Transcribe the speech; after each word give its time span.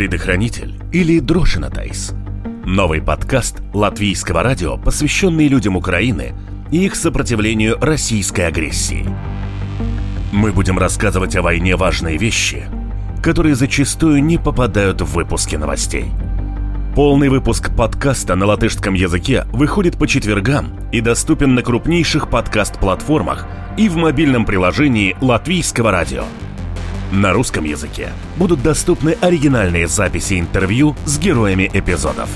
Предохранитель 0.00 0.80
или 0.92 1.18
Дрошинатайс. 1.18 2.14
Новый 2.64 3.02
подкаст 3.02 3.60
латвийского 3.74 4.42
радио, 4.42 4.78
посвященный 4.78 5.46
людям 5.46 5.76
Украины 5.76 6.32
и 6.70 6.86
их 6.86 6.94
сопротивлению 6.94 7.76
российской 7.78 8.46
агрессии. 8.46 9.06
Мы 10.32 10.52
будем 10.52 10.78
рассказывать 10.78 11.36
о 11.36 11.42
войне 11.42 11.76
важные 11.76 12.16
вещи, 12.16 12.64
которые 13.22 13.54
зачастую 13.54 14.24
не 14.24 14.38
попадают 14.38 15.02
в 15.02 15.12
выпуски 15.12 15.56
новостей. 15.56 16.06
Полный 16.94 17.28
выпуск 17.28 17.70
подкаста 17.76 18.36
на 18.36 18.46
латышском 18.46 18.94
языке 18.94 19.44
выходит 19.52 19.98
по 19.98 20.08
четвергам 20.08 20.80
и 20.92 21.02
доступен 21.02 21.54
на 21.54 21.62
крупнейших 21.62 22.30
подкаст-платформах 22.30 23.46
и 23.76 23.90
в 23.90 23.96
мобильном 23.96 24.46
приложении 24.46 25.14
Латвийского 25.20 25.90
радио– 25.90 26.24
на 27.12 27.32
русском 27.32 27.64
языке 27.64 28.10
будут 28.36 28.62
доступны 28.62 29.16
оригинальные 29.20 29.88
записи 29.88 30.38
интервью 30.38 30.94
с 31.06 31.18
героями 31.18 31.68
эпизодов. 31.72 32.30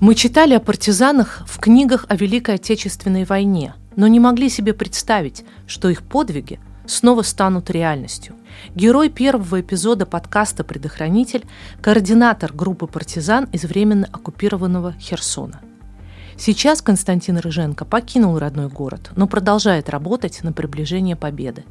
Мы 0.00 0.14
читали 0.14 0.52
о 0.54 0.60
партизанах 0.60 1.44
в 1.46 1.58
книгах 1.58 2.04
о 2.08 2.16
Великой 2.16 2.56
Отечественной 2.56 3.24
войне, 3.24 3.74
но 3.96 4.06
не 4.06 4.20
могли 4.20 4.50
себе 4.50 4.74
представить, 4.74 5.44
что 5.66 5.88
их 5.88 6.02
подвиги 6.02 6.60
снова 6.86 7.22
станут 7.22 7.70
реальностью. 7.70 8.34
Герой 8.74 9.08
первого 9.08 9.62
эпизода 9.62 10.04
подкаста 10.04 10.62
«Предохранитель»– 10.62 11.44
координатор 11.80 12.52
группы 12.52 12.86
партизан 12.86 13.44
из 13.52 13.64
временно 13.64 14.06
оккупированного 14.12 14.92
Херсона– 15.00 15.60
Сейчас 16.36 16.82
Константин 16.82 17.38
Рыженко 17.38 17.84
покинул 17.84 18.38
родной 18.38 18.68
город, 18.68 19.12
но 19.16 19.26
продолжает 19.26 19.88
работать 19.88 20.42
на 20.42 20.52
приближение 20.52 21.16
победы. 21.16 21.64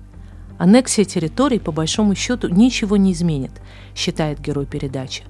Аннексия 0.58 1.04
территорий, 1.04 1.60
по 1.60 1.72
большому 1.72 2.16
счету, 2.16 2.48
ничего 2.48 2.96
не 2.96 3.12
изменит, 3.12 3.52
считает 3.96 4.40
герой 4.40 4.66
передачи. 4.66 5.24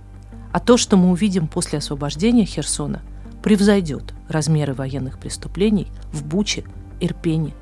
А 0.52 0.60
то, 0.60 0.78
что 0.78 0.98
мы 0.98 1.10
увидим 1.10 1.48
после 1.48 1.80
освобождения 1.80 2.46
Херсона, 2.46 3.02
превзойдет 3.42 4.14
размеры 4.30 4.74
военных 4.74 5.18
преступлений 5.18 5.88
в 6.12 6.24
Буче, 6.24 6.64
Ирпене, 7.00 7.54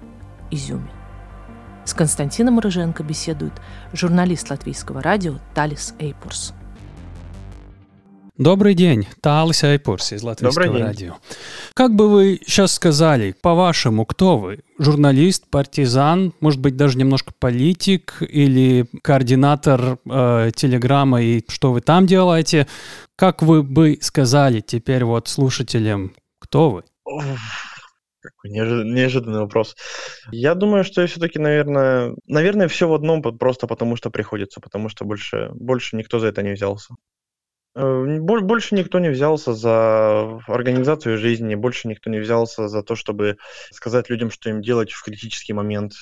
Изюме. 0.51 0.91
С 1.85 1.93
Константином 1.93 2.59
Рыженко 2.59 3.03
беседует 3.03 3.53
журналист 3.93 4.49
латвийского 4.49 5.01
радио 5.01 5.35
Талис 5.55 5.95
Эйпурс. 5.99 6.53
Добрый 8.37 8.75
день, 8.75 9.07
Талис 9.21 9.63
Айпурс 9.63 10.13
из 10.13 10.23
Латвийского 10.23 10.79
радио. 10.79 11.15
Как 11.73 11.93
бы 11.93 12.09
вы 12.09 12.39
сейчас 12.45 12.73
сказали, 12.73 13.35
по-вашему, 13.39 14.05
кто 14.05 14.37
вы? 14.37 14.61
Журналист, 14.79 15.49
партизан, 15.49 16.33
может 16.39 16.61
быть, 16.61 16.77
даже 16.77 16.97
немножко 16.97 17.33
политик 17.37 18.17
или 18.21 18.87
координатор 19.03 19.99
э, 20.09 20.51
Телеграма 20.55 21.21
и 21.21 21.43
что 21.49 21.73
вы 21.73 21.81
там 21.81 22.07
делаете? 22.07 22.67
Как 23.17 23.41
вы 23.41 23.63
бы 23.63 23.97
сказали 24.01 24.61
теперь 24.61 25.03
вот 25.03 25.27
слушателям, 25.27 26.13
кто 26.39 26.71
вы? 26.71 26.83
Какой 28.21 28.51
неожиданный 28.51 29.39
вопрос. 29.39 29.75
Я 30.31 30.55
думаю, 30.55 30.85
что 30.85 31.01
я 31.01 31.07
все-таки, 31.07 31.37
наверное, 31.37 32.15
наверное, 32.27 32.69
все 32.69 32.87
в 32.87 32.93
одном, 32.93 33.21
просто 33.21 33.67
потому 33.67 33.97
что 33.97 34.09
приходится, 34.09 34.61
потому 34.61 34.87
что 34.87 35.03
больше, 35.03 35.49
больше 35.53 35.97
никто 35.97 36.19
за 36.19 36.27
это 36.27 36.43
не 36.43 36.53
взялся. 36.53 36.95
Э, 37.75 38.19
больше 38.19 38.75
никто 38.75 38.99
не 38.99 39.09
взялся 39.09 39.53
за 39.53 40.39
организацию 40.47 41.17
жизни, 41.17 41.55
больше 41.55 41.87
никто 41.87 42.09
не 42.09 42.19
взялся 42.19 42.67
за 42.67 42.83
то, 42.83 42.95
чтобы 42.95 43.37
сказать 43.71 44.09
людям, 44.09 44.29
что 44.31 44.49
им 44.49 44.61
делать 44.61 44.91
в 44.91 45.03
критический 45.03 45.53
момент. 45.53 45.93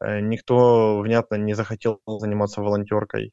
Э, 0.00 0.20
никто, 0.20 0.98
внятно, 1.00 1.36
не 1.36 1.54
захотел 1.54 2.00
заниматься 2.06 2.60
волонтеркой, 2.60 3.32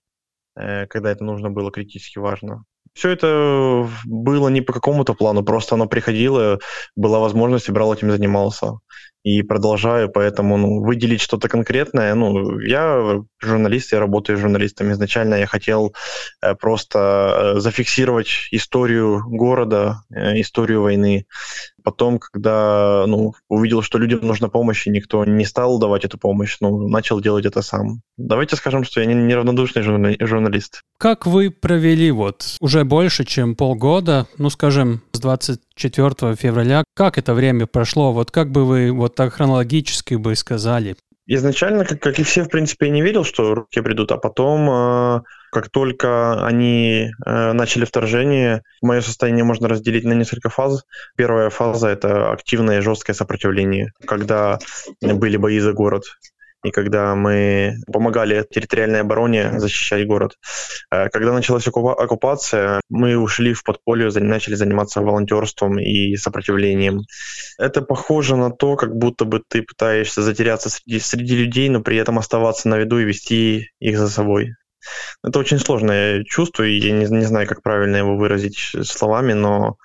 э, 0.56 0.88
когда 0.88 1.12
это 1.12 1.24
нужно 1.24 1.50
было 1.50 1.72
критически 1.72 2.20
важно. 2.20 2.64
Все 2.94 3.10
это 3.10 3.90
было 4.06 4.50
не 4.50 4.62
по 4.62 4.74
какому-то 4.74 5.14
плану, 5.14 5.44
просто 5.44 5.76
оно 5.76 5.88
приходило, 5.88 6.60
была 6.96 7.20
возможность, 7.20 7.70
и 7.70 7.72
брал 7.72 7.94
этим 7.94 8.12
занимался 8.12 8.80
и 9.24 9.44
продолжаю, 9.44 10.10
поэтому 10.10 10.58
ну, 10.58 10.84
выделить 10.84 11.22
что-то 11.22 11.48
конкретное, 11.48 12.16
ну, 12.16 12.60
я 12.60 13.22
журналист, 13.40 13.92
я 13.92 14.00
работаю 14.00 14.38
журналистом. 14.38 14.92
Изначально 14.92 15.36
я 15.36 15.48
хотел 15.48 15.94
э, 16.42 16.56
просто 16.56 17.54
э, 17.56 17.60
зафиксировать 17.60 18.48
историю 18.52 19.24
города, 19.28 20.04
э, 20.14 20.40
историю 20.42 20.82
войны. 20.82 21.26
Потом, 21.84 22.20
когда 22.20 23.06
ну, 23.08 23.34
увидел, 23.50 23.82
что 23.82 23.98
людям 23.98 24.20
нужна 24.22 24.50
помощь, 24.50 24.86
и 24.86 24.92
никто 24.92 25.26
не 25.26 25.46
стал 25.46 25.80
давать 25.80 26.06
эту 26.06 26.18
помощь, 26.18 26.58
ну, 26.60 26.88
начал 26.88 27.20
делать 27.20 27.46
это 27.46 27.62
сам. 27.62 28.02
Давайте 28.18 28.56
скажем, 28.56 28.84
что 28.84 29.02
я 29.02 29.08
не, 29.08 29.16
неравнодушный 29.16 29.82
журналист. 29.82 30.82
Как 30.98 31.26
вы 31.26 31.50
провели 31.50 32.12
вот 32.12 32.58
уже 32.60 32.84
больше, 32.84 33.26
чем 33.26 33.56
полгода, 33.56 34.28
ну, 34.38 34.50
скажем, 34.50 35.02
24 35.22 36.36
февраля, 36.36 36.84
как 36.96 37.18
это 37.18 37.34
время 37.34 37.68
прошло? 37.68 38.12
Вот 38.12 38.32
как 38.32 38.52
бы 38.52 38.66
вы 38.66 38.92
вот 38.92 39.16
так 39.16 39.34
хронологически 39.34 40.16
бы 40.16 40.36
сказали? 40.36 40.96
Изначально, 41.28 41.86
как, 41.86 42.02
как 42.02 42.20
и 42.20 42.24
все, 42.24 42.44
в 42.44 42.50
принципе, 42.50 42.88
я 42.88 42.92
не 42.92 43.02
верил, 43.02 43.24
что 43.24 43.54
руки 43.56 43.80
придут, 43.80 44.12
а 44.12 44.18
потом, 44.18 44.70
э, 44.70 45.22
как 45.52 45.70
только 45.70 46.46
они 46.46 47.12
э, 47.26 47.54
начали 47.54 47.86
вторжение, 47.86 48.64
мое 48.82 49.02
состояние 49.02 49.46
можно 49.46 49.70
разделить 49.70 50.04
на 50.04 50.14
несколько 50.14 50.50
фаз. 50.50 50.84
Первая 51.16 51.50
фаза— 51.50 51.88
это 51.90 52.32
активное 52.32 52.80
и 52.80 52.82
жесткое 52.82 53.14
сопротивление, 53.14 53.94
когда 54.06 54.60
были 55.02 55.38
бои 55.38 55.60
за 55.60 55.72
город 55.72 56.04
и 56.64 56.72
когда 56.72 57.16
мы 57.16 57.76
помогали 57.92 58.46
территориальной 58.50 59.02
обороне 59.02 59.60
защищать 59.60 60.06
город. 60.08 60.38
Э, 60.92 61.10
когда 61.10 61.34
началась 61.34 61.68
оккупация, 61.68 62.82
мы 62.90 63.18
ушли 63.18 63.54
в 63.54 63.64
подполье, 63.64 64.10
начали 64.12 64.56
заниматься 64.56 65.02
волонтерством 65.02 65.80
и 65.80 66.16
сопротивлением. 66.16 67.02
Это 67.58 67.82
похоже 67.82 68.36
на 68.36 68.52
то, 68.52 68.76
как 68.76 68.96
будто 68.96 69.26
бы 69.26 69.42
ты 69.48 69.64
пытаешься 69.64 70.22
затеряться 70.22 70.70
среди, 70.70 71.00
среди 71.00 71.36
людей, 71.36 71.70
но 71.70 71.82
при 71.82 71.98
этом 71.98 72.20
оставаться 72.20 72.68
на 72.68 72.78
виду 72.78 73.00
и 73.00 73.06
вести 73.06 73.70
их 73.80 73.98
за 73.98 74.10
собой. 74.10 74.56
Это 75.24 75.40
очень 75.40 75.60
сложное 75.60 76.24
чувство, 76.24 76.64
и 76.64 76.78
я 76.78 76.92
не, 76.92 77.06
не 77.06 77.26
знаю, 77.26 77.48
как 77.48 77.62
правильно 77.62 77.98
его 77.98 78.18
выразить 78.18 78.76
словами, 78.84 79.34
но 79.34 79.78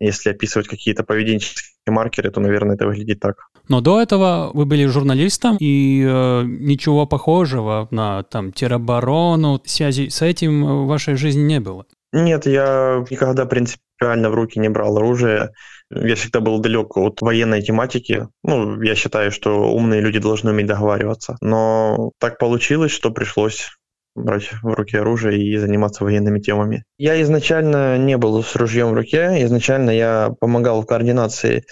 если 0.00 0.30
описывать 0.30 0.68
какие-то 0.68 1.02
поведенческие 1.02 1.64
маркеры, 1.86 2.30
то, 2.30 2.40
наверное, 2.40 2.76
это 2.76 2.86
выглядит 2.86 3.20
так. 3.20 3.47
Но 3.68 3.80
до 3.80 4.00
этого 4.00 4.50
вы 4.54 4.64
были 4.64 4.86
журналистом, 4.86 5.56
и 5.60 6.02
э, 6.06 6.42
ничего 6.44 7.06
похожего 7.06 7.88
на 7.90 8.22
там 8.24 8.52
тероборону, 8.52 9.60
связи 9.64 10.08
с 10.08 10.22
этим 10.22 10.64
в 10.64 10.86
вашей 10.86 11.16
жизни 11.16 11.42
не 11.42 11.60
было? 11.60 11.84
Нет, 12.12 12.46
я 12.46 13.04
никогда 13.10 13.44
принципиально 13.44 14.30
в 14.30 14.34
руки 14.34 14.58
не 14.58 14.70
брал 14.70 14.96
оружие. 14.96 15.50
Я 15.90 16.14
всегда 16.14 16.40
был 16.40 16.58
далек 16.58 16.96
от 16.96 17.20
военной 17.20 17.62
тематики. 17.62 18.28
Ну, 18.42 18.80
я 18.82 18.94
считаю, 18.94 19.30
что 19.30 19.72
умные 19.72 20.00
люди 20.00 20.18
должны 20.18 20.50
уметь 20.50 20.66
договариваться. 20.66 21.36
Но 21.40 22.12
так 22.18 22.38
получилось, 22.38 22.92
что 22.92 23.10
пришлось 23.10 23.70
брать 24.18 24.50
в 24.62 24.66
руки 24.72 24.96
оружие 24.96 25.42
и 25.42 25.56
заниматься 25.56 26.04
военными 26.04 26.40
темами. 26.40 26.84
Я 26.98 27.20
изначально 27.22 27.98
не 27.98 28.16
был 28.16 28.42
с 28.42 28.54
ружьем 28.56 28.90
в 28.90 28.94
руке, 28.94 29.44
изначально 29.44 29.90
я 29.90 30.30
помогал 30.40 30.82
в 30.82 30.86
координации. 30.86 31.64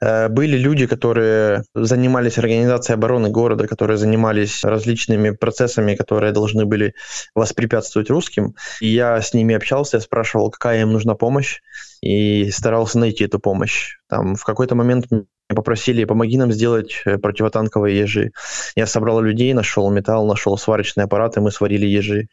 Э, 0.00 0.28
были 0.28 0.56
люди, 0.56 0.86
которые 0.86 1.62
занимались 1.74 2.38
организацией 2.38 2.94
обороны 2.94 3.30
города, 3.30 3.66
которые 3.66 3.96
занимались 3.96 4.64
различными 4.64 5.30
процессами, 5.30 5.94
которые 5.94 6.32
должны 6.32 6.64
были 6.64 6.94
воспрепятствовать 7.34 8.10
русским. 8.10 8.54
И 8.80 8.88
я 8.88 9.20
с 9.20 9.34
ними 9.34 9.54
общался, 9.54 9.96
я 9.96 10.00
спрашивал, 10.00 10.50
какая 10.50 10.82
им 10.82 10.92
нужна 10.92 11.14
помощь, 11.14 11.60
и 12.02 12.50
старался 12.50 12.98
найти 12.98 13.24
эту 13.24 13.38
помощь. 13.38 13.96
Там 14.08 14.34
в 14.34 14.44
какой-то 14.44 14.74
момент 14.74 15.06
попросили, 15.48 16.04
помоги 16.04 16.38
нам 16.38 16.52
сделать 16.52 17.02
э, 17.04 17.18
противотанковые 17.18 17.98
ежи. 17.98 18.32
Я 18.76 18.86
собрал 18.86 19.20
людей, 19.20 19.52
нашел 19.52 19.90
металл, 19.90 20.26
нашел 20.26 20.56
сварочные 20.56 21.04
аппараты, 21.04 21.40
мы 21.40 21.50
сварили 21.50 21.86
ежи. 21.86 22.28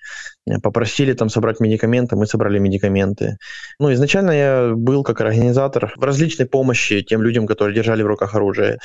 Э, 0.48 0.60
попросили 0.60 1.14
там 1.14 1.30
собрать 1.30 1.60
медикаменты, 1.60 2.16
мы 2.16 2.26
собрали 2.26 2.58
медикаменты. 2.58 3.38
Ну, 3.80 3.94
изначально 3.94 4.32
я 4.32 4.74
был 4.76 5.04
как 5.04 5.22
организатор 5.22 5.94
в 5.96 6.04
различной 6.04 6.48
помощи 6.48 7.02
тем 7.02 7.22
людям, 7.22 7.46
которые 7.48 7.76
держали 7.76 8.02
в 8.02 8.08
руках 8.08 8.34
оружие. 8.36 8.80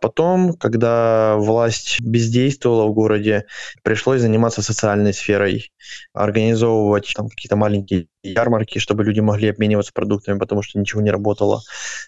Потом, 0.00 0.52
когда 0.54 1.36
власть 1.36 2.00
бездействовала 2.00 2.86
в 2.86 2.92
городе, 2.92 3.44
пришлось 3.82 4.20
заниматься 4.20 4.62
социальной 4.62 5.14
сферой, 5.14 5.72
организовывать 6.12 7.12
там 7.16 7.28
какие-то 7.28 7.56
маленькие 7.56 8.08
ярмарки, 8.22 8.78
чтобы 8.78 9.04
люди 9.04 9.20
могли 9.20 9.48
обмениваться 9.48 9.92
продуктами, 9.92 10.38
потому 10.38 10.62
что 10.62 10.78
ничего 10.78 11.00
не 11.00 11.10
работало, 11.10 11.62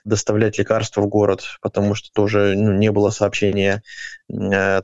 доставлять 0.04 0.58
лекарства 0.58 1.00
в 1.02 1.08
город, 1.08 1.44
потому 1.62 1.94
что 1.94 2.10
тоже 2.12 2.54
ну, 2.56 2.72
не 2.72 2.90
было 2.90 3.10
сообщения 3.10 3.82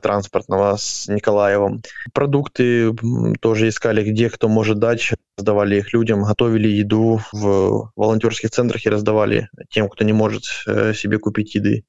транспортного 0.01 0.75
с 0.77 1.07
Николаевым. 1.07 1.81
Продукты 2.13 2.93
тоже 3.39 3.69
искали, 3.69 4.03
где 4.09 4.29
кто 4.29 4.47
может 4.47 4.79
дать, 4.79 5.13
раздавали 5.37 5.77
их 5.77 5.93
людям, 5.93 6.23
готовили 6.23 6.67
еду 6.67 7.21
в 7.31 7.91
волонтерских 7.95 8.49
центрах 8.49 8.85
и 8.85 8.89
раздавали 8.89 9.49
тем, 9.69 9.89
кто 9.89 10.03
не 10.03 10.13
может 10.13 10.43
э, 10.67 10.93
себе 10.93 11.19
купить 11.19 11.55
еды. 11.55 11.85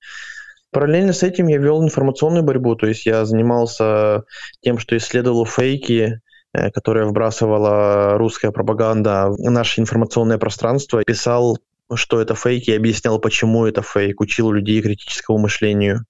Параллельно 0.70 1.12
с 1.12 1.22
этим 1.22 1.48
я 1.48 1.58
вел 1.58 1.82
информационную 1.82 2.42
борьбу, 2.42 2.74
то 2.76 2.86
есть 2.86 3.06
я 3.06 3.24
занимался 3.24 4.24
тем, 4.60 4.78
что 4.78 4.96
исследовал 4.96 5.46
фейки, 5.46 6.20
э, 6.52 6.70
которые 6.70 7.06
вбрасывала 7.06 8.18
русская 8.18 8.50
пропаганда 8.50 9.30
в 9.30 9.50
наше 9.50 9.80
информационное 9.80 10.38
пространство, 10.38 11.02
писал, 11.04 11.58
что 11.94 12.20
это 12.20 12.34
фейки, 12.34 12.70
объяснял, 12.70 13.18
почему 13.18 13.66
это 13.66 13.80
фейк, 13.80 14.20
учил 14.20 14.52
людей 14.52 14.82
критическому 14.82 15.38
мышлению. 15.38 16.04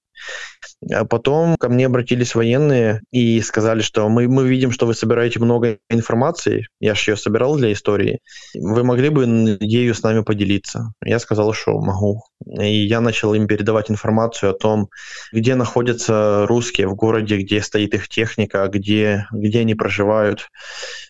А 0.91 1.03
потом 1.03 1.57
ко 1.57 1.67
мне 1.67 1.87
обратились 1.87 2.35
военные 2.35 3.01
и 3.11 3.41
сказали, 3.41 3.81
что 3.81 4.07
мы, 4.07 4.27
мы 4.29 4.47
видим, 4.47 4.71
что 4.71 4.85
вы 4.85 4.93
собираете 4.93 5.39
много 5.39 5.79
информации, 5.89 6.67
я 6.79 6.95
же 6.95 7.11
ее 7.11 7.17
собирал 7.17 7.57
для 7.57 7.73
истории, 7.73 8.19
вы 8.55 8.83
могли 8.83 9.09
бы 9.09 9.57
ею 9.59 9.93
с 9.93 10.03
нами 10.03 10.21
поделиться? 10.21 10.93
Я 11.03 11.19
сказал, 11.19 11.51
что 11.53 11.79
могу. 11.79 12.23
И 12.45 12.85
я 12.87 13.01
начал 13.01 13.33
им 13.33 13.47
передавать 13.47 13.91
информацию 13.91 14.51
о 14.51 14.57
том, 14.57 14.89
где 15.33 15.55
находятся 15.55 16.45
русские 16.47 16.87
в 16.87 16.95
городе, 16.95 17.37
где 17.37 17.61
стоит 17.61 17.93
их 17.93 18.07
техника, 18.07 18.65
где, 18.67 19.25
где 19.33 19.59
они 19.59 19.75
проживают, 19.75 20.47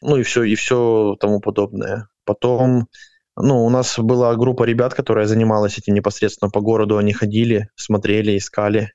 ну 0.01 0.17
и 0.17 0.23
все, 0.23 0.43
и 0.43 0.55
все 0.55 1.15
тому 1.19 1.39
подобное. 1.41 2.07
Потом 2.25 2.87
ну, 3.35 3.63
у 3.65 3.69
нас 3.69 3.97
была 3.97 4.35
группа 4.35 4.63
ребят, 4.63 4.93
которая 4.93 5.25
занималась 5.25 5.77
этим 5.77 5.93
непосредственно 5.93 6.49
по 6.49 6.59
городу. 6.59 6.97
Они 6.97 7.13
ходили, 7.13 7.69
смотрели, 7.75 8.37
искали 8.37 8.91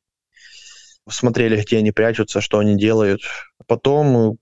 смотрели, 1.08 1.60
где 1.62 1.78
они 1.78 1.92
прячутся, 1.92 2.40
что 2.40 2.58
они 2.58 2.76
делают. 2.76 3.22
Потом 3.66 4.38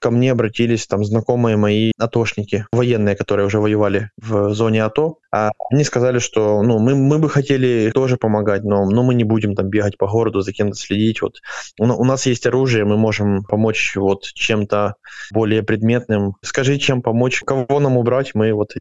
ко 0.00 0.10
мне 0.10 0.32
обратились 0.32 0.86
там 0.86 1.04
знакомые 1.04 1.56
мои 1.56 1.92
атошники, 1.98 2.66
военные, 2.72 3.16
которые 3.16 3.46
уже 3.46 3.60
воевали 3.60 4.10
в 4.16 4.54
зоне 4.54 4.84
АТО. 4.84 5.18
А 5.32 5.50
они 5.70 5.84
сказали, 5.84 6.18
что 6.18 6.62
ну, 6.62 6.78
мы, 6.78 6.94
мы 6.94 7.18
бы 7.18 7.28
хотели 7.28 7.90
тоже 7.92 8.16
помогать, 8.16 8.62
но, 8.62 8.88
но 8.88 9.02
мы 9.02 9.14
не 9.14 9.24
будем 9.24 9.54
там 9.54 9.68
бегать 9.68 9.98
по 9.98 10.06
городу, 10.06 10.42
за 10.42 10.52
кем-то 10.52 10.76
следить. 10.76 11.22
Вот. 11.22 11.38
У, 11.80 11.84
у 11.84 12.04
нас 12.04 12.26
есть 12.26 12.46
оружие, 12.46 12.84
мы 12.84 12.96
можем 12.96 13.42
помочь 13.44 13.96
вот 13.96 14.22
чем-то 14.22 14.94
более 15.32 15.62
предметным. 15.62 16.34
Скажи, 16.42 16.78
чем 16.78 17.02
помочь, 17.02 17.40
кого 17.40 17.80
нам 17.80 17.96
убрать, 17.96 18.34
мы 18.34 18.52
вот... 18.52 18.74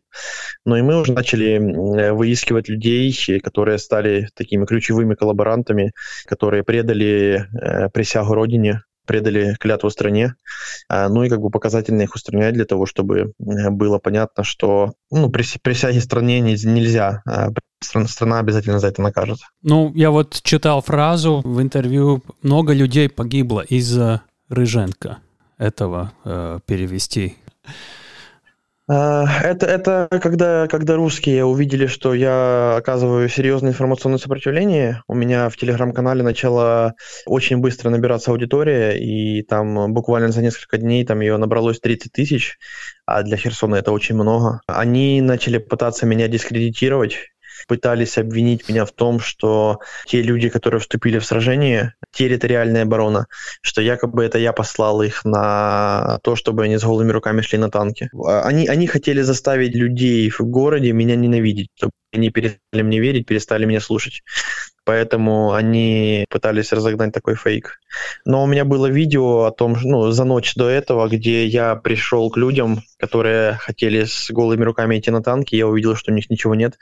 Ну 0.65 0.75
и 0.75 0.81
мы 0.81 0.99
уже 0.99 1.13
начали 1.13 2.11
выискивать 2.11 2.69
людей, 2.69 3.13
которые 3.43 3.77
стали 3.77 4.29
такими 4.35 4.65
ключевыми 4.65 5.15
коллаборантами, 5.15 5.91
которые 6.25 6.63
предали 6.63 7.47
э, 7.53 7.89
присягу 7.89 8.33
Родине, 8.33 8.83
предали 9.05 9.55
клятву 9.59 9.89
стране, 9.89 10.35
а, 10.89 11.09
ну 11.09 11.23
и 11.23 11.29
как 11.29 11.41
бы 11.41 11.49
показательно 11.49 12.01
их 12.01 12.15
устранять 12.15 12.53
для 12.53 12.65
того, 12.65 12.85
чтобы 12.85 13.33
э, 13.39 13.69
было 13.69 13.99
понятно, 13.99 14.43
что 14.43 14.93
ну, 15.11 15.29
присяги 15.29 15.99
стране 15.99 16.39
нельзя, 16.39 17.21
а 17.25 17.49
страна 17.81 18.39
обязательно 18.39 18.79
за 18.79 18.87
это 18.87 19.01
накажет. 19.01 19.39
Ну, 19.61 19.91
я 19.93 20.11
вот 20.11 20.39
читал 20.43 20.81
фразу 20.81 21.41
в 21.43 21.61
интервью, 21.61 22.23
много 22.41 22.73
людей 22.73 23.09
погибло 23.09 23.61
из-за 23.61 24.21
Рыженко 24.49 25.17
этого 25.57 26.11
э, 26.25 26.59
перевести. 26.65 27.37
А, 28.89 29.25
это, 29.43 29.65
это 29.65 30.07
когда, 30.21 30.67
когда 30.67 30.95
русские 30.95 31.45
увидели, 31.45 31.87
что 31.87 32.13
я 32.13 32.75
оказываю 32.77 33.29
серьезное 33.29 33.71
информационное 33.71 34.19
сопротивление, 34.19 35.03
у 35.07 35.13
меня 35.13 35.49
в 35.49 35.55
телеграм-канале 35.55 36.21
начала 36.21 36.93
очень 37.25 37.59
быстро 37.59 37.89
набираться 37.89 38.31
аудитория, 38.31 38.97
и 38.97 39.41
там 39.43 39.93
буквально 39.93 40.29
за 40.29 40.41
несколько 40.41 40.77
дней 40.77 41.05
там 41.05 41.21
ее 41.21 41.37
набралось 41.37 41.79
30 41.79 42.11
тысяч, 42.11 42.57
а 43.05 43.23
для 43.23 43.37
Херсона 43.37 43.75
это 43.75 43.93
очень 43.93 44.15
много. 44.15 44.59
Они 44.67 45.21
начали 45.21 45.59
пытаться 45.59 46.05
меня 46.05 46.27
дискредитировать, 46.27 47.29
пытались 47.67 48.17
обвинить 48.17 48.67
меня 48.67 48.85
в 48.85 48.91
том, 48.91 49.19
что 49.19 49.79
те 50.05 50.21
люди, 50.21 50.49
которые 50.49 50.81
вступили 50.81 51.19
в 51.19 51.25
сражение, 51.25 51.93
территориальная 52.13 52.83
оборона, 52.83 53.27
что 53.61 53.81
якобы 53.81 54.23
это 54.23 54.37
я 54.37 54.53
послал 54.53 55.01
их 55.01 55.25
на 55.25 56.19
то, 56.23 56.35
чтобы 56.35 56.63
они 56.63 56.77
с 56.77 56.83
голыми 56.83 57.11
руками 57.11 57.41
шли 57.41 57.57
на 57.57 57.69
танки. 57.69 58.09
Они, 58.25 58.67
они 58.67 58.87
хотели 58.87 59.21
заставить 59.21 59.75
людей 59.75 60.29
в 60.29 60.39
городе 60.41 60.91
меня 60.93 61.15
ненавидеть, 61.15 61.69
чтобы 61.75 61.91
они 62.13 62.29
перестали 62.29 62.81
мне 62.83 62.99
верить, 62.99 63.25
перестали 63.25 63.65
меня 63.65 63.81
слушать. 63.81 64.21
Поэтому 64.85 65.53
они 65.53 66.25
пытались 66.29 66.73
разогнать 66.73 67.13
такой 67.13 67.35
фейк. 67.35 67.79
Но 68.25 68.43
у 68.43 68.47
меня 68.47 68.65
было 68.65 68.87
видео 68.87 69.45
о 69.45 69.51
том, 69.51 69.77
ну, 69.81 70.11
за 70.11 70.25
ночь 70.25 70.55
до 70.55 70.67
этого, 70.67 71.07
где 71.07 71.45
я 71.45 71.75
пришел 71.75 72.29
к 72.29 72.35
людям, 72.35 72.83
которые 72.99 73.53
хотели 73.53 74.03
с 74.03 74.29
голыми 74.29 74.63
руками 74.63 74.99
идти 74.99 75.09
на 75.09 75.23
танки, 75.23 75.55
я 75.55 75.67
увидел, 75.67 75.95
что 75.95 76.11
у 76.11 76.15
них 76.15 76.29
ничего 76.29 76.53
нет. 76.53 76.77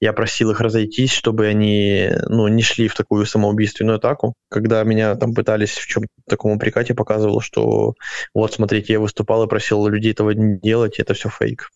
Я 0.00 0.14
просил 0.14 0.52
их 0.52 0.60
разойтись, 0.60 1.12
чтобы 1.12 1.46
они, 1.46 2.10
ну, 2.28 2.48
не 2.48 2.62
шли 2.62 2.88
в 2.88 2.94
такую 2.94 3.26
самоубийственную 3.26 3.96
атаку. 3.96 4.34
Когда 4.64 4.82
меня 4.82 5.14
там 5.16 5.34
пытались 5.34 5.72
в 5.72 5.86
чем-то 5.86 6.08
таком 6.26 6.52
упрекать, 6.52 6.88
я 6.88 6.94
показывал, 6.94 7.42
что 7.42 7.92
вот, 8.32 8.54
смотрите, 8.54 8.94
я 8.94 8.98
выступал 8.98 9.44
и 9.44 9.46
просил 9.46 9.86
людей 9.86 10.12
этого 10.12 10.30
не 10.30 10.58
делать, 10.58 10.98
это 10.98 11.12
все 11.12 11.28
фейк. 11.28 11.68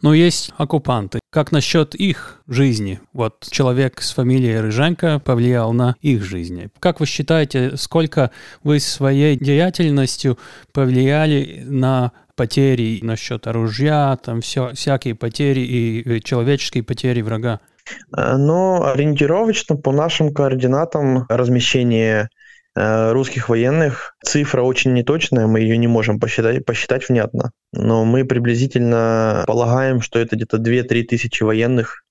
Но 0.00 0.14
есть 0.14 0.50
оккупанты. 0.56 1.20
Как 1.30 1.52
насчет 1.52 1.94
их 1.94 2.40
жизни? 2.48 2.98
Вот 3.12 3.46
человек 3.50 4.00
с 4.00 4.14
фамилией 4.14 4.58
Рыженко 4.58 5.18
повлиял 5.18 5.74
на 5.74 5.96
их 6.00 6.24
жизни. 6.24 6.70
Как 6.80 7.00
вы 7.00 7.04
считаете, 7.04 7.76
сколько 7.76 8.30
вы 8.62 8.80
своей 8.80 9.36
деятельностью 9.36 10.38
повлияли 10.72 11.62
на 11.66 12.12
потери 12.36 13.00
насчет 13.02 13.46
оружия, 13.46 14.16
там 14.16 14.40
все, 14.40 14.72
всякие 14.72 15.14
потери 15.14 15.60
и 15.60 16.24
человеческие 16.24 16.84
потери 16.84 17.20
врага? 17.20 17.60
Э, 18.16 18.36
Но 18.36 18.86
ориентировочно 18.86 19.76
по 19.76 19.92
нашим 19.92 20.32
координатам 20.32 21.26
размещения 21.28 22.28
Э, 22.76 23.12
русских 23.12 23.48
военных. 23.48 24.16
Цифра 24.24 24.62
очень 24.62 24.94
неточная, 24.94 25.46
мы 25.46 25.60
ее 25.60 25.76
не 25.76 25.86
можем 25.86 26.18
посчитать, 26.18 26.64
посчитать 26.64 27.08
внятно. 27.08 27.52
Но 27.72 28.04
мы 28.04 28.24
приблизительно 28.24 29.44
полагаем, 29.46 30.00
что 30.00 30.18
это 30.18 30.34
где-то 30.34 30.56
2-3 30.56 31.04
тысячи 31.04 31.44
военных 31.44 32.02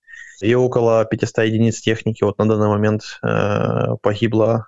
и 0.42 0.56
около 0.56 1.04
500 1.04 1.46
единиц 1.46 1.82
техники 1.82 2.24
вот 2.24 2.38
на 2.38 2.48
данный 2.48 2.70
момент 2.70 3.02
э, 3.22 3.96
погибло 4.02 4.68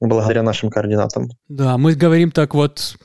благодаря 0.00 0.42
нашим 0.42 0.70
координатам. 0.70 1.28
Да, 1.48 1.76
мы 1.76 1.94
говорим 1.94 2.30
так 2.30 2.54
вот, 2.54 2.96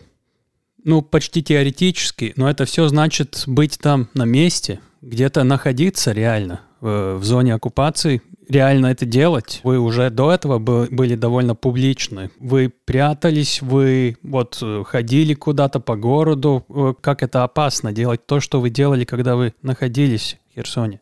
ну, 0.82 1.02
почти 1.02 1.44
теоретически, 1.44 2.34
но 2.38 2.50
это 2.50 2.64
все 2.64 2.88
значит 2.88 3.44
быть 3.48 3.80
там 3.80 4.08
на 4.14 4.24
месте, 4.24 4.80
где-то 5.02 5.44
находиться 5.44 6.14
реально 6.14 6.62
в 6.84 7.24
зоне 7.24 7.54
оккупации, 7.56 8.22
реально 8.50 8.88
это 8.88 9.06
делать. 9.06 9.62
Вы 9.64 9.80
уже 9.80 10.10
до 10.10 10.32
этого 10.32 10.60
были 10.60 11.16
довольно 11.16 11.56
публичны. 11.56 12.32
Вы 12.40 12.70
прятались, 12.70 13.62
вы 13.62 14.18
вот 14.24 14.60
э, 14.62 14.84
ходили 14.86 15.34
куда-то 15.34 15.80
по 15.80 15.96
городу. 15.96 16.66
Э, 16.70 16.94
как 17.00 17.24
это 17.24 17.44
опасно 17.44 17.92
делать 17.92 18.26
то, 18.26 18.40
что 18.40 18.60
вы 18.60 18.70
делали, 18.70 19.06
когда 19.06 19.36
вы 19.36 19.54
находились 19.62 20.38
в 20.52 20.56
Херсоне? 20.56 21.02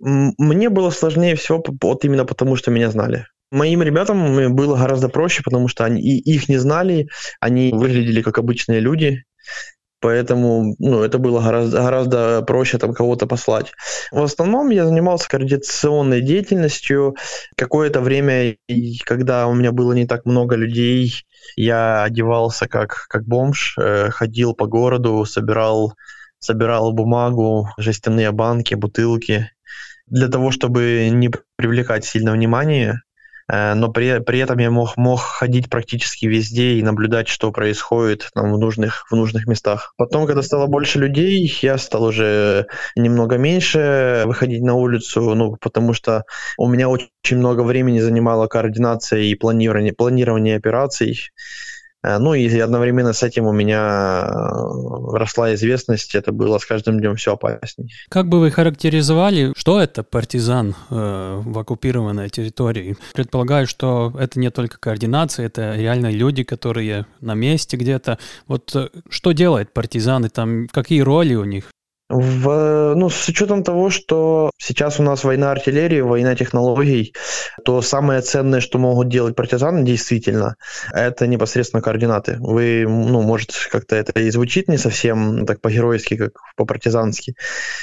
Мне 0.00 0.70
было 0.70 0.90
сложнее 0.90 1.34
всего 1.34 1.62
вот 1.82 2.04
именно 2.04 2.24
потому, 2.24 2.56
что 2.56 2.70
меня 2.70 2.90
знали. 2.90 3.26
Моим 3.50 3.82
ребятам 3.82 4.54
было 4.54 4.76
гораздо 4.76 5.08
проще, 5.08 5.42
потому 5.42 5.68
что 5.68 5.84
они 5.84 6.00
их 6.00 6.48
не 6.48 6.56
знали, 6.56 7.08
они 7.40 7.72
выглядели 7.72 8.22
как 8.22 8.38
обычные 8.38 8.80
люди, 8.80 9.24
Поэтому 10.02 10.74
ну, 10.80 11.04
это 11.04 11.18
было 11.18 11.40
гораздо, 11.40 11.80
гораздо 11.80 12.42
проще 12.42 12.78
там 12.78 12.92
кого-то 12.92 13.28
послать. 13.28 13.72
В 14.10 14.22
основном 14.22 14.70
я 14.70 14.84
занимался 14.84 15.28
координационной 15.28 16.20
деятельностью. 16.20 17.14
Какое-то 17.56 18.00
время, 18.00 18.56
когда 19.04 19.46
у 19.46 19.54
меня 19.54 19.70
было 19.70 19.92
не 19.92 20.04
так 20.04 20.26
много 20.26 20.56
людей, 20.56 21.24
я 21.54 22.02
одевался 22.02 22.66
как, 22.66 23.06
как 23.08 23.24
бомж, 23.24 23.76
э, 23.78 24.10
ходил 24.10 24.54
по 24.54 24.66
городу, 24.66 25.24
собирал, 25.24 25.94
собирал 26.40 26.92
бумагу, 26.92 27.68
жестяные 27.78 28.32
банки, 28.32 28.74
бутылки. 28.74 29.52
Для 30.08 30.26
того, 30.26 30.50
чтобы 30.50 31.10
не 31.12 31.30
привлекать 31.54 32.04
сильно 32.04 32.32
внимание, 32.32 33.02
но 33.48 33.88
при, 33.88 34.20
при 34.20 34.38
этом 34.38 34.58
я 34.58 34.70
мог, 34.70 34.96
мог 34.96 35.20
ходить 35.20 35.68
практически 35.68 36.26
везде 36.26 36.74
и 36.74 36.82
наблюдать, 36.82 37.28
что 37.28 37.52
происходит 37.52 38.30
там, 38.34 38.52
в, 38.52 38.58
нужных, 38.58 39.04
в 39.10 39.16
нужных 39.16 39.46
местах. 39.46 39.92
Потом, 39.96 40.26
когда 40.26 40.42
стало 40.42 40.66
больше 40.66 40.98
людей, 40.98 41.52
я 41.62 41.78
стал 41.78 42.04
уже 42.04 42.66
немного 42.96 43.36
меньше 43.36 44.22
выходить 44.26 44.62
на 44.62 44.74
улицу, 44.74 45.34
ну, 45.34 45.56
потому 45.60 45.92
что 45.92 46.24
у 46.58 46.68
меня 46.68 46.88
очень 46.88 47.38
много 47.38 47.62
времени 47.62 48.00
занимала 48.00 48.46
координация 48.46 49.20
и 49.20 49.34
планирование, 49.34 49.92
планирование 49.92 50.56
операций. 50.56 51.18
Э, 52.02 52.18
ну 52.18 52.34
и 52.34 52.58
одновременно 52.58 53.12
с 53.12 53.22
этим 53.22 53.46
у 53.46 53.52
меня 53.52 54.24
э, 54.26 55.16
росла 55.16 55.54
известность, 55.54 56.14
это 56.14 56.32
было 56.32 56.58
с 56.58 56.66
каждым 56.66 56.98
днем 56.98 57.16
все 57.16 57.32
опаснее. 57.34 57.90
Как 58.08 58.28
бы 58.28 58.40
вы 58.40 58.50
характеризовали, 58.50 59.52
что 59.56 59.80
это 59.80 60.02
партизан 60.02 60.74
э, 60.90 61.40
в 61.44 61.58
оккупированной 61.58 62.28
территории? 62.28 62.96
Предполагаю, 63.14 63.66
что 63.66 64.12
это 64.18 64.38
не 64.38 64.50
только 64.50 64.78
координация, 64.78 65.46
это 65.46 65.74
реально 65.76 66.10
люди, 66.10 66.42
которые 66.42 67.06
на 67.20 67.34
месте 67.34 67.76
где-то. 67.76 68.18
Вот 68.46 68.74
э, 68.74 68.88
что 69.08 69.32
делает 69.32 69.72
партизаны 69.72 70.28
там, 70.28 70.68
какие 70.68 71.00
роли 71.00 71.34
у 71.34 71.44
них? 71.44 71.64
В, 72.14 72.94
ну, 72.94 73.08
с 73.08 73.26
учетом 73.26 73.64
того, 73.64 73.88
что 73.88 74.50
сейчас 74.58 75.00
у 75.00 75.02
нас 75.02 75.24
война 75.24 75.50
артиллерии, 75.50 76.02
война 76.02 76.34
технологий, 76.34 77.14
то 77.64 77.80
самое 77.80 78.20
ценное, 78.20 78.60
что 78.60 78.78
могут 78.78 79.08
делать 79.08 79.34
партизаны, 79.34 79.82
действительно, 79.82 80.56
это 80.92 81.26
непосредственно 81.26 81.80
координаты. 81.80 82.36
Вы, 82.38 82.84
ну, 82.86 83.22
может, 83.22 83.52
как-то 83.70 83.96
это 83.96 84.20
и 84.20 84.28
звучит 84.28 84.68
не 84.68 84.76
совсем 84.76 85.46
так 85.46 85.62
по-геройски, 85.62 86.18
как 86.18 86.32
по-партизански, 86.54 87.34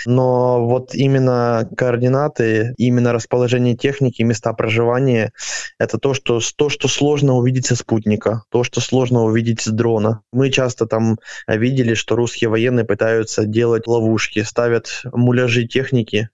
но 0.05 0.63
вот 0.63 0.93
именно 0.93 1.67
координаты, 1.75 2.75
именно 2.77 3.13
расположение 3.13 3.75
техники, 3.75 4.21
места 4.21 4.53
проживания, 4.53 5.31
это 5.79 5.97
то, 5.97 6.13
что, 6.13 6.39
то, 6.55 6.69
что 6.69 6.87
сложно 6.87 7.33
увидеть 7.33 7.65
со 7.65 7.75
спутника, 7.75 8.43
то, 8.51 8.63
что 8.63 8.79
сложно 8.79 9.23
увидеть 9.23 9.61
с 9.61 9.67
дрона. 9.69 10.21
Мы 10.31 10.51
часто 10.51 10.85
там 10.85 11.17
видели, 11.47 11.95
что 11.95 12.15
русские 12.15 12.51
военные 12.51 12.85
пытаются 12.85 13.45
делать 13.45 13.87
ловушки 13.87 14.18
ловушки, 14.19 14.43
ставят 14.43 15.01
муляжи 15.13 15.65
техники 15.65 16.29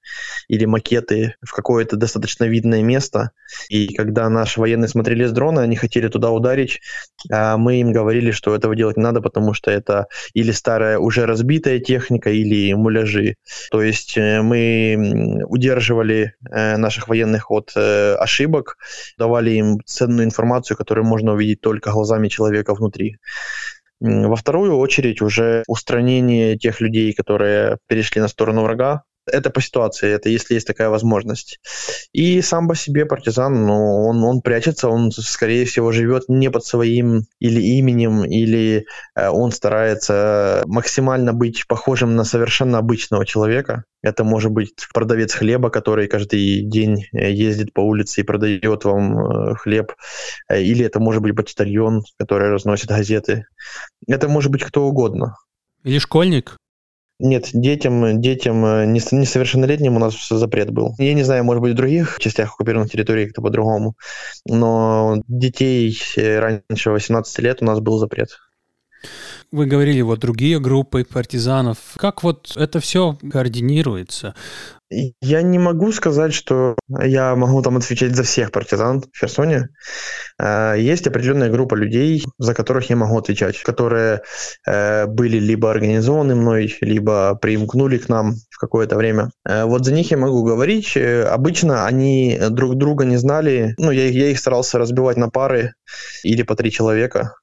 или 0.47 0.65
макеты 0.65 1.35
в 1.41 1.51
какое-то 1.51 1.95
достаточно 1.95 2.45
видное 2.45 2.81
место. 2.81 3.31
И 3.69 3.93
когда 3.93 4.29
наши 4.29 4.59
военные 4.59 4.87
смотрели 4.87 5.25
с 5.25 5.31
дрона, 5.31 5.61
они 5.61 5.75
хотели 5.75 6.07
туда 6.07 6.31
ударить, 6.31 6.81
а 7.31 7.57
мы 7.57 7.79
им 7.81 7.91
говорили, 7.91 8.31
что 8.31 8.55
этого 8.55 8.75
делать 8.75 8.97
не 8.97 9.03
надо, 9.03 9.21
потому 9.21 9.53
что 9.53 9.71
это 9.71 10.07
или 10.33 10.51
старая 10.51 10.97
уже 10.97 11.25
разбитая 11.25 11.79
техника, 11.79 12.29
или 12.31 12.73
муляжи. 12.73 13.35
То 13.71 13.81
есть 13.81 14.17
э, 14.17 14.41
мы 14.41 15.43
удерживали 15.47 16.33
э, 16.51 16.77
наших 16.77 17.07
военных 17.07 17.51
от 17.51 17.71
э, 17.75 18.15
ошибок, 18.15 18.77
давали 19.17 19.51
им 19.51 19.79
ценную 19.85 20.25
информацию, 20.25 20.77
которую 20.77 21.05
можно 21.05 21.33
увидеть 21.33 21.61
только 21.61 21.91
глазами 21.91 22.29
человека 22.29 22.73
внутри. 22.73 23.17
Во 23.99 24.35
вторую 24.35 24.77
очередь 24.77 25.21
уже 25.21 25.63
устранение 25.67 26.57
тех 26.57 26.81
людей, 26.81 27.13
которые 27.13 27.77
перешли 27.87 28.21
на 28.21 28.27
сторону 28.27 28.63
врага, 28.63 29.03
это 29.25 29.49
по 29.49 29.61
ситуации, 29.61 30.11
это 30.11 30.29
если 30.29 30.53
есть 30.53 30.67
такая 30.67 30.89
возможность. 30.89 31.59
И 32.13 32.41
сам 32.41 32.67
по 32.67 32.75
себе 32.75 33.05
партизан, 33.05 33.65
ну, 33.65 34.05
он, 34.07 34.23
он 34.23 34.41
прячется, 34.41 34.89
он, 34.89 35.11
скорее 35.11 35.65
всего, 35.65 35.91
живет 35.91 36.23
не 36.27 36.49
под 36.49 36.65
своим 36.65 37.23
или 37.39 37.61
именем, 37.61 38.23
или 38.23 38.85
э, 39.15 39.29
он 39.29 39.51
старается 39.51 40.63
максимально 40.65 41.33
быть 41.33 41.67
похожим 41.67 42.15
на 42.15 42.23
совершенно 42.23 42.77
обычного 42.77 43.25
человека. 43.25 43.83
Это 44.01 44.23
может 44.23 44.51
быть 44.51 44.73
продавец 44.93 45.33
хлеба, 45.33 45.69
который 45.69 46.07
каждый 46.07 46.61
день 46.61 47.05
э, 47.11 47.31
ездит 47.31 47.73
по 47.73 47.81
улице 47.81 48.21
и 48.21 48.23
продает 48.23 48.85
вам 48.85 49.17
э, 49.17 49.55
хлеб. 49.55 49.93
Э, 50.47 50.61
или 50.61 50.85
это 50.85 50.99
может 50.99 51.21
быть 51.21 51.35
почтальон, 51.35 52.03
который 52.19 52.49
разносит 52.49 52.89
газеты. 52.89 53.45
Это 54.07 54.27
может 54.27 54.51
быть 54.51 54.63
кто 54.63 54.85
угодно. 54.85 55.37
Или 55.83 55.99
школьник. 55.99 56.57
Нет, 57.17 57.49
детям, 57.53 58.21
детям 58.21 58.91
несовершеннолетним 58.91 59.95
у 59.95 59.99
нас 59.99 60.27
запрет 60.27 60.71
был. 60.71 60.95
Я 60.97 61.13
не 61.13 61.23
знаю, 61.23 61.45
может 61.45 61.61
быть, 61.61 61.71
в 61.73 61.77
других 61.77 62.17
частях 62.19 62.53
оккупированных 62.53 62.91
территорий 62.91 63.25
как-то 63.25 63.41
по-другому, 63.41 63.95
но 64.45 65.23
детей 65.27 65.97
раньше 66.17 66.91
18 66.91 67.39
лет 67.39 67.61
у 67.61 67.65
нас 67.65 67.79
был 67.79 67.99
запрет. 67.99 68.37
Вы 69.51 69.67
говорили, 69.67 70.01
вот 70.01 70.19
другие 70.19 70.59
группы 70.59 71.05
партизанов. 71.05 71.77
Как 71.95 72.23
вот 72.23 72.51
это 72.57 72.79
все 72.79 73.17
координируется? 73.31 74.35
Я 74.89 75.41
не 75.41 75.57
могу 75.57 75.91
сказать, 75.91 76.33
что 76.33 76.75
я 76.87 77.35
могу 77.35 77.61
там 77.63 77.77
отвечать 77.77 78.15
за 78.15 78.21
всех 78.23 78.51
партизан 78.51 79.01
в 79.01 79.17
Херсоне. 79.17 79.69
Э, 80.39 80.75
есть 80.77 81.07
определенная 81.07 81.49
группа 81.49 81.73
людей, 81.73 82.23
за 82.37 82.53
которых 82.53 82.89
я 82.89 82.95
могу 82.95 83.17
отвечать, 83.17 83.61
которые 83.63 84.21
э, 84.67 85.07
были 85.07 85.37
либо 85.37 85.71
организованы 85.71 86.35
мной, 86.35 86.77
либо 86.81 87.35
примкнули 87.41 87.97
к 87.97 88.09
нам 88.09 88.35
в 88.51 88.59
какое-то 88.59 88.95
время. 88.95 89.31
Э, 89.47 89.65
вот 89.65 89.85
за 89.85 89.93
них 89.93 90.11
я 90.11 90.17
могу 90.17 90.43
говорить. 90.43 90.95
Обычно 90.95 91.87
они 91.87 92.39
друг 92.51 92.75
друга 92.75 93.05
не 93.05 93.17
знали. 93.17 93.73
Ну, 93.77 93.89
я, 93.89 94.07
я 94.07 94.27
их 94.27 94.37
старался 94.37 94.77
разбивать 94.77 95.17
на 95.17 95.29
пары 95.29 95.73
или 96.23 96.43
по 96.43 96.55
три 96.55 96.71
человека 96.71 97.33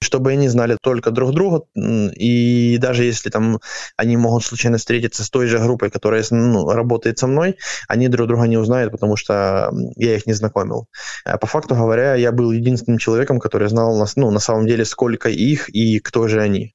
чтобы 0.00 0.32
они 0.32 0.48
знали 0.48 0.76
только 0.80 1.10
друг 1.10 1.32
друга, 1.32 1.62
и 1.74 2.78
даже 2.78 3.04
если 3.04 3.30
там 3.30 3.60
они 3.96 4.16
могут 4.16 4.44
случайно 4.44 4.78
встретиться 4.78 5.24
с 5.24 5.30
той 5.30 5.46
же 5.46 5.58
группой, 5.58 5.90
которая 5.90 6.24
ну, 6.30 6.70
работает 6.70 7.18
со 7.18 7.26
мной, 7.26 7.56
они 7.88 8.08
друг 8.08 8.28
друга 8.28 8.44
не 8.44 8.56
узнают, 8.56 8.92
потому 8.92 9.16
что 9.16 9.72
я 9.96 10.16
их 10.16 10.26
не 10.26 10.32
знакомил. 10.32 10.86
А 11.24 11.38
по 11.38 11.46
факту 11.46 11.74
говоря, 11.74 12.14
я 12.14 12.32
был 12.32 12.52
единственным 12.52 12.98
человеком, 12.98 13.38
который 13.40 13.68
знал 13.68 14.06
ну, 14.16 14.30
на 14.30 14.40
самом 14.40 14.66
деле, 14.66 14.84
сколько 14.84 15.28
их 15.28 15.68
и 15.68 15.98
кто 16.00 16.28
же 16.28 16.40
они 16.40 16.74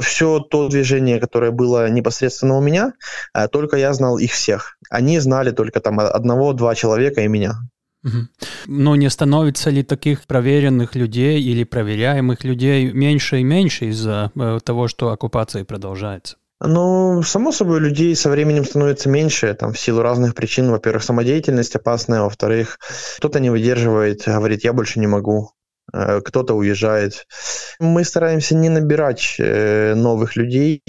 все 0.00 0.38
то 0.38 0.68
движение, 0.68 1.18
которое 1.18 1.50
было 1.50 1.88
непосредственно 1.88 2.56
у 2.56 2.60
меня, 2.60 2.92
а, 3.32 3.48
только 3.48 3.76
я 3.76 3.92
знал 3.92 4.18
их 4.18 4.32
всех. 4.32 4.76
Они 4.90 5.18
знали 5.18 5.50
только 5.50 5.80
там 5.80 5.98
одного-два 5.98 6.74
человека 6.74 7.22
и 7.22 7.28
меня. 7.28 7.56
Но 8.66 8.96
не 8.96 9.10
становится 9.10 9.70
ли 9.70 9.82
таких 9.82 10.26
проверенных 10.26 10.94
людей 10.94 11.42
или 11.42 11.64
проверяемых 11.64 12.44
людей 12.44 12.92
меньше 12.92 13.40
и 13.40 13.44
меньше 13.44 13.86
из-за 13.86 14.30
э, 14.34 14.58
того, 14.64 14.88
что 14.88 15.10
оккупация 15.10 15.64
продолжается? 15.64 16.36
Ну, 16.60 17.22
само 17.22 17.52
собой, 17.52 17.80
людей 17.80 18.16
со 18.16 18.30
временем 18.30 18.64
становится 18.64 19.08
меньше, 19.08 19.54
там, 19.54 19.72
в 19.72 19.78
силу 19.78 20.02
разных 20.02 20.34
причин. 20.34 20.70
Во-первых, 20.70 21.04
самодеятельность 21.04 21.76
опасная, 21.76 22.22
во-вторых, 22.22 22.78
кто-то 23.18 23.38
не 23.38 23.50
выдерживает, 23.50 24.22
говорит, 24.26 24.64
я 24.64 24.72
больше 24.72 24.98
не 24.98 25.06
могу. 25.06 25.52
Э, 25.92 26.20
кто-то 26.20 26.54
уезжает. 26.54 27.26
Мы 27.78 28.04
стараемся 28.04 28.54
не 28.54 28.68
набирать 28.68 29.36
э, 29.38 29.94
новых 29.94 30.36
людей 30.36 30.82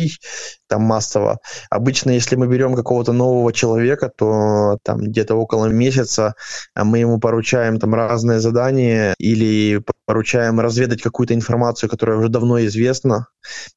там 0.69 0.83
массово. 0.83 1.39
Обычно, 1.69 2.11
если 2.11 2.35
мы 2.35 2.47
берем 2.47 2.75
какого-то 2.75 3.11
нового 3.11 3.51
человека, 3.51 4.09
то 4.15 4.77
там 4.83 4.99
где-то 4.99 5.35
около 5.35 5.65
месяца 5.65 6.35
а 6.75 6.83
мы 6.83 6.99
ему 6.99 7.19
поручаем 7.19 7.79
там 7.79 7.93
разные 7.93 8.39
задания 8.39 9.15
или 9.19 9.81
поручаем 10.05 10.59
разведать 10.59 11.01
какую-то 11.01 11.33
информацию, 11.33 11.89
которая 11.89 12.17
уже 12.17 12.29
давно 12.29 12.63
известна, 12.65 13.27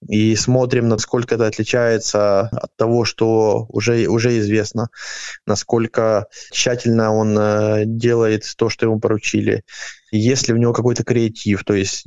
и 0.08 0.36
смотрим, 0.36 0.88
насколько 0.88 1.34
это 1.34 1.46
отличается 1.46 2.42
от 2.52 2.76
того, 2.76 3.04
что 3.04 3.66
уже, 3.68 4.06
уже 4.06 4.38
известно, 4.38 4.88
насколько 5.46 6.26
тщательно 6.50 7.12
он 7.14 7.36
э, 7.38 7.82
делает 7.86 8.44
то, 8.56 8.68
что 8.68 8.86
ему 8.86 9.00
поручили 9.00 9.62
если 10.12 10.52
у 10.52 10.58
него 10.58 10.74
какой-то 10.74 11.04
креатив, 11.04 11.64
то 11.64 11.72
есть 11.72 12.04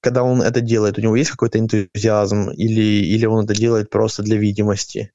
когда 0.00 0.22
он 0.22 0.40
это 0.42 0.60
делает, 0.60 0.96
у 0.96 1.02
него 1.02 1.16
есть 1.16 1.30
какой-то 1.30 1.58
энтузиазм 1.58 2.50
или, 2.50 2.80
или 2.80 3.26
он 3.26 3.44
это 3.44 3.54
делает 3.54 3.90
просто 3.90 4.22
для 4.28 4.38
видимости. 4.38 5.10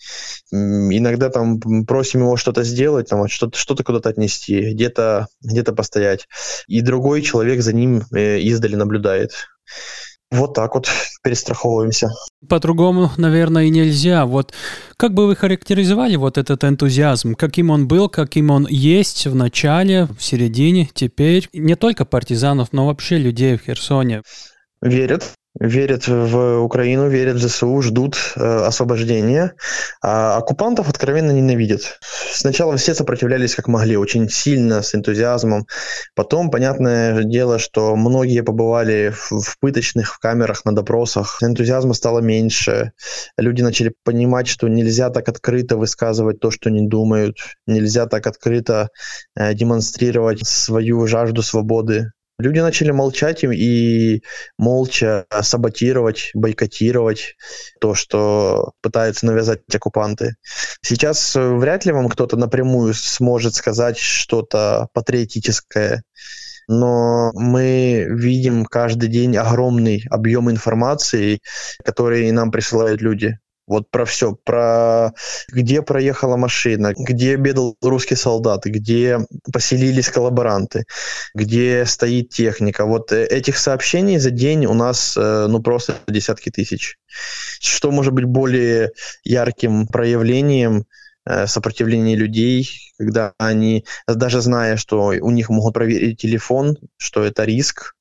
Иногда 0.52 1.30
там 1.30 1.60
просим 1.86 2.22
его 2.22 2.36
что-то 2.36 2.64
сделать, 2.64 3.10
там, 3.10 3.28
что-то, 3.28 3.58
что-то 3.58 3.84
куда-то 3.84 4.10
отнести, 4.10 4.74
где-то, 4.74 5.28
где-то 5.42 5.74
постоять. 5.74 6.28
И 6.68 6.82
другой 6.82 7.22
человек 7.22 7.62
за 7.62 7.74
ним 7.74 8.04
э, 8.14 8.40
издали 8.40 8.76
наблюдает. 8.76 9.32
Вот 10.32 10.56
так 10.56 10.74
вот 10.74 10.90
перестраховываемся. 11.24 12.10
По-другому, 12.50 13.12
наверное, 13.18 13.66
и 13.66 13.70
нельзя. 13.70 14.26
Вот 14.26 14.52
как 14.98 15.14
бы 15.14 15.28
вы 15.28 15.36
характеризовали 15.36 16.16
вот 16.16 16.40
этот 16.40 16.64
энтузиазм? 16.64 17.36
Каким 17.36 17.70
он 17.70 17.88
был, 17.88 18.10
каким 18.10 18.50
он 18.50 18.68
есть 18.68 19.28
в 19.28 19.36
начале, 19.36 20.06
в 20.18 20.24
середине, 20.24 20.90
теперь? 20.92 21.50
Не 21.54 21.76
только 21.76 22.04
партизанов, 22.04 22.70
но 22.72 22.88
вообще 22.88 23.18
людей 23.18 23.58
в 23.58 23.62
Херсоне. 23.62 24.24
Верят, 24.82 25.34
верят 25.60 26.08
в 26.08 26.62
Украину, 26.62 27.10
верят 27.10 27.38
в 27.38 27.48
ЗСУ, 27.48 27.82
ждут 27.82 28.16
э, 28.36 28.66
освобождения. 28.66 29.54
А 30.02 30.38
оккупантов 30.38 30.90
откровенно 30.90 31.32
ненавидят. 31.32 32.00
Сначала 32.32 32.76
все 32.78 32.96
сопротивлялись 32.96 33.56
как 33.56 33.68
могли, 33.68 33.96
очень 33.96 34.30
сильно, 34.30 34.82
с 34.82 34.96
энтузиазмом. 34.96 35.68
Потом, 36.16 36.50
понятное 36.50 37.24
дело, 37.24 37.60
что 37.60 37.96
многие 37.96 38.42
побывали 38.42 39.14
в, 39.16 39.42
в 39.42 39.60
пыточных, 39.60 40.16
в 40.16 40.20
камерах, 40.20 40.66
на 40.66 40.74
допросах. 40.74 41.38
Энтузиазма 41.44 41.94
стало 41.94 42.20
меньше. 42.20 42.92
Люди 43.38 43.62
начали 43.62 43.94
понимать, 44.04 44.48
что 44.48 44.68
нельзя 44.68 45.10
так 45.10 45.30
открыто 45.30 45.78
высказывать 45.78 46.40
то, 46.40 46.50
что 46.50 46.72
не 46.72 46.88
думают. 46.88 47.38
Нельзя 47.68 48.08
так 48.08 48.26
открыто 48.26 48.90
э, 49.36 49.54
демонстрировать 49.54 50.46
свою 50.48 51.06
жажду 51.06 51.44
свободы. 51.44 52.12
Люди 52.40 52.60
начали 52.60 52.92
молчать 52.92 53.44
и 53.44 54.24
молча 54.58 55.26
саботировать, 55.42 56.32
бойкотировать 56.34 57.36
то, 57.80 57.94
что 57.94 58.74
пытаются 58.82 59.28
навязать 59.28 59.62
оккупанты. 59.74 60.36
Сейчас 60.82 61.36
вряд 61.36 61.86
ли 61.86 61.92
вам 61.92 62.10
кто-то 62.10 62.36
напрямую 62.36 62.96
сможет 62.96 63.54
сказать 63.54 63.98
что-то 63.98 64.88
патриотическое, 64.94 66.04
но 66.68 67.32
мы 67.34 68.08
видим 68.10 68.66
каждый 68.66 69.10
день 69.10 69.38
огромный 69.38 70.04
объем 70.10 70.50
информации, 70.50 71.40
который 71.84 72.32
нам 72.32 72.52
присылают 72.52 73.02
люди. 73.02 73.38
Вот 73.66 73.90
про 73.90 74.04
все, 74.06 74.34
про 74.34 75.14
где 75.50 75.82
проехала 75.82 76.36
машина, 76.36 76.94
где 76.98 77.38
бедал 77.38 77.78
русский 77.82 78.16
солдат, 78.16 78.66
где 78.66 79.20
поселились 79.54 80.10
коллаборанты, 80.10 80.84
где 81.34 81.86
стоит 81.86 82.30
техника. 82.30 82.86
Вот 82.86 83.14
э, 83.14 83.26
этих 83.26 83.58
сообщений 83.58 84.18
за 84.18 84.32
день 84.32 84.66
у 84.66 84.74
нас 84.74 85.16
э, 85.16 85.48
ну 85.48 85.62
просто 85.62 85.96
десятки 86.08 86.50
тысяч. 86.50 86.98
Что 87.62 87.92
может 87.92 88.14
быть 88.14 88.26
более 88.26 88.92
ярким 89.24 89.88
проявлением 89.88 90.86
э, 91.26 91.48
сопротивления 91.48 92.18
людей, 92.18 92.70
когда 92.98 93.34
они, 93.38 93.86
даже 94.08 94.42
зная, 94.42 94.76
что 94.76 95.14
у 95.22 95.32
них 95.32 95.50
могут 95.50 95.74
проверить 95.74 96.20
телефон, 96.20 96.78
что 96.98 97.24
это 97.24 97.46
риск, 97.46 97.96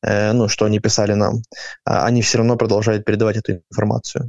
ну, 0.00 0.46
что 0.46 0.64
они 0.64 0.78
писали 0.78 1.14
нам, 1.14 1.42
а 1.84 2.06
они 2.06 2.22
все 2.22 2.38
равно 2.38 2.54
продолжают 2.56 3.04
передавать 3.04 3.38
эту 3.38 3.62
информацию. 3.68 4.28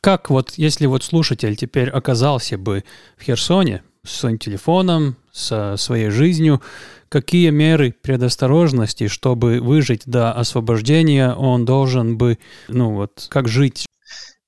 Как 0.00 0.30
вот, 0.30 0.52
если 0.56 0.86
вот 0.86 1.04
слушатель 1.04 1.56
теперь 1.56 1.90
оказался 1.90 2.56
бы 2.56 2.84
в 3.18 3.22
Херсоне 3.22 3.82
с 4.02 4.12
своим 4.20 4.38
телефоном, 4.38 5.16
со 5.30 5.76
своей 5.76 6.08
жизнью, 6.08 6.62
какие 7.10 7.50
меры 7.50 7.94
предосторожности, 8.00 9.08
чтобы 9.08 9.60
выжить 9.60 10.02
до 10.06 10.32
освобождения, 10.32 11.34
он 11.34 11.66
должен 11.66 12.16
бы, 12.16 12.38
ну 12.68 12.94
вот, 12.94 13.26
как 13.28 13.46
жить, 13.46 13.86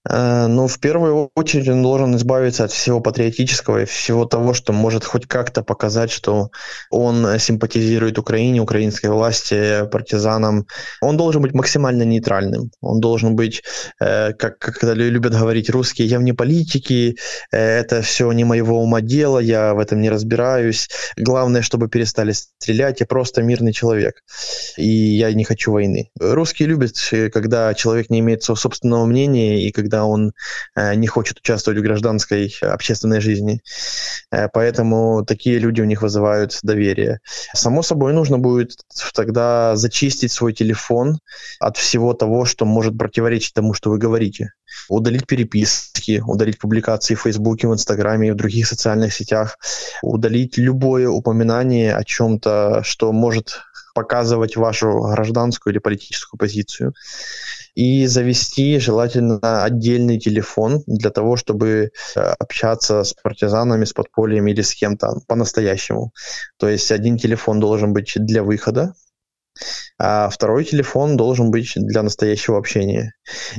Э, 0.09 0.47
ну, 0.49 0.67
в 0.67 0.81
первую 0.81 1.31
очередь 1.35 1.69
он 1.69 1.83
должен 1.83 2.17
избавиться 2.17 2.65
от 2.65 2.73
всего 2.73 3.01
патриотического 3.01 3.83
и 3.83 3.85
всего 3.85 4.25
того, 4.25 4.53
что 4.55 4.73
может 4.73 5.05
хоть 5.05 5.27
как-то 5.27 5.63
показать, 5.63 6.11
что 6.11 6.51
он 6.91 7.39
симпатизирует 7.39 8.19
Украине, 8.19 8.61
украинской 8.61 9.07
власти, 9.09 9.87
партизанам. 9.91 10.67
Он 11.01 11.17
должен 11.17 11.43
быть 11.43 11.55
максимально 11.55 12.03
нейтральным. 12.03 12.71
Он 12.81 13.01
должен 13.01 13.37
быть, 13.37 13.63
э, 14.01 14.33
как, 14.33 14.59
как 14.59 14.75
когда 14.75 14.95
любят 14.95 15.33
говорить 15.33 15.71
русские, 15.71 16.09
я 16.09 16.19
вне 16.19 16.35
политики, 16.35 17.17
э, 17.53 17.59
это 17.59 18.03
все 18.03 18.31
не 18.33 18.45
моего 18.45 18.83
ума 18.83 19.01
дело, 19.01 19.39
я 19.39 19.75
в 19.75 19.79
этом 19.79 20.01
не 20.01 20.11
разбираюсь. 20.11 20.89
Главное, 21.17 21.63
чтобы 21.63 21.89
перестали 21.89 22.33
стрелять, 22.33 23.01
я 23.01 23.07
просто 23.07 23.43
мирный 23.43 23.73
человек. 23.73 24.15
И 24.77 24.89
я 24.89 25.33
не 25.33 25.45
хочу 25.45 25.73
войны. 25.73 26.11
Русские 26.19 26.69
любят, 26.69 26.97
когда 27.33 27.73
человек 27.75 28.11
не 28.11 28.19
имеет 28.19 28.43
собственного 28.43 29.07
мнения 29.07 29.63
и 29.67 29.71
когда 29.71 29.92
когда 29.93 30.07
он 30.07 30.33
э, 30.75 30.95
не 30.95 31.07
хочет 31.07 31.39
участвовать 31.39 31.79
в 31.79 31.83
гражданской 31.83 32.55
общественной 32.63 33.21
жизни. 33.21 33.61
Э, 34.31 34.49
поэтому 34.53 35.25
такие 35.27 35.59
люди 35.59 35.83
у 35.83 35.85
них 35.85 36.03
вызывают 36.03 36.59
доверие. 36.63 37.21
Само 37.55 37.83
собой, 37.83 38.15
нужно 38.15 38.39
будет 38.39 38.73
тогда 39.15 39.77
зачистить 39.77 40.33
свой 40.33 40.55
телефон 40.55 41.19
от 41.61 41.77
всего 41.77 42.15
того, 42.15 42.47
что 42.47 42.65
может 42.65 42.97
противоречить 42.97 43.55
тому, 43.55 43.75
что 43.75 43.91
вы 43.91 43.99
говорите. 43.99 44.53
Удалить 44.89 45.27
переписки, 45.27 46.23
удалить 46.27 46.59
публикации 46.59 47.15
в 47.15 47.21
Фейсбуке, 47.21 47.69
в 47.69 47.75
Инстаграме 47.75 48.29
и 48.29 48.31
в 48.31 48.37
других 48.37 48.67
социальных 48.67 49.13
сетях, 49.13 49.59
удалить 50.03 50.57
любое 50.57 51.09
упоминание 51.09 51.95
о 51.95 52.05
чем-то, 52.05 52.83
что 52.83 53.13
может 53.13 53.61
показывать 53.95 54.57
вашу 54.57 55.03
гражданскую 55.03 55.75
или 55.75 55.79
политическую 55.79 56.39
позицию 56.39 56.95
и 57.75 58.07
завести 58.07 58.79
желательно 58.79 59.65
отдельный 59.65 60.19
телефон 60.19 60.83
для 60.87 61.11
того, 61.11 61.37
чтобы 61.37 61.91
э, 62.17 62.21
общаться 62.39 63.05
с 63.05 63.15
партизанами, 63.15 63.85
с 63.85 63.93
подпольем 63.93 64.47
или 64.47 64.61
с 64.63 64.75
кем-то 64.75 65.21
по-настоящему. 65.27 66.13
То 66.59 66.69
есть 66.69 66.91
один 66.93 67.17
телефон 67.17 67.61
должен 67.61 67.93
быть 67.93 68.13
для 68.17 68.43
выхода, 68.43 68.95
а 69.99 70.29
второй 70.29 70.65
телефон 70.65 71.17
должен 71.17 71.51
быть 71.51 71.73
для 71.77 72.03
настоящего 72.03 72.59
общения. 72.59 73.15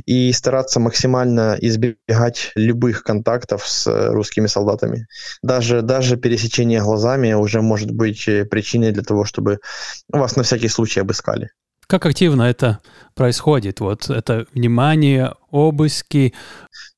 И 0.06 0.32
стараться 0.32 0.80
максимально 0.80 1.56
избегать 1.60 2.52
любых 2.54 3.02
контактов 3.02 3.66
с 3.66 3.86
э, 3.86 4.08
русскими 4.08 4.46
солдатами. 4.46 5.06
Даже, 5.42 5.82
даже 5.82 6.16
пересечение 6.16 6.82
глазами 6.82 7.32
уже 7.32 7.62
может 7.62 7.90
быть 7.90 8.28
э, 8.28 8.44
причиной 8.44 8.92
для 8.92 9.02
того, 9.02 9.24
чтобы 9.24 9.58
вас 10.08 10.36
на 10.36 10.42
всякий 10.42 10.68
случай 10.68 11.00
обыскали. 11.00 11.50
Как 11.86 12.06
активно 12.06 12.42
это 12.42 12.80
происходит? 13.14 13.80
Вот 13.80 14.08
это 14.10 14.46
внимание, 14.54 15.34
обыски? 15.50 16.34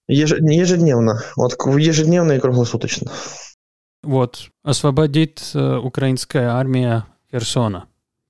Ежедневно. 0.09 1.23
Вот 1.37 1.55
ежедневно 1.79 2.33
и 2.33 2.41
круглосуточно. 2.41 3.11
Вот, 4.03 4.51
освободит 4.63 5.51
э, 5.55 5.77
украинская 5.79 6.51
армия 6.51 7.07
Херсона. 7.33 7.87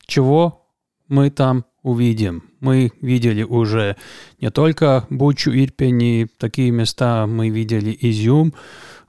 Чего 0.07 0.73
мы 1.07 1.29
там 1.29 1.67
увидим? 1.83 2.45
Мы 2.61 2.93
видели 3.03 3.43
уже 3.43 3.97
не 4.41 4.51
только 4.51 5.07
Бучу, 5.11 5.51
Ирпень 5.51 6.03
и 6.03 6.27
такие 6.39 6.71
места, 6.71 7.27
мы 7.27 7.51
видели 7.51 7.97
Изюм. 8.01 8.55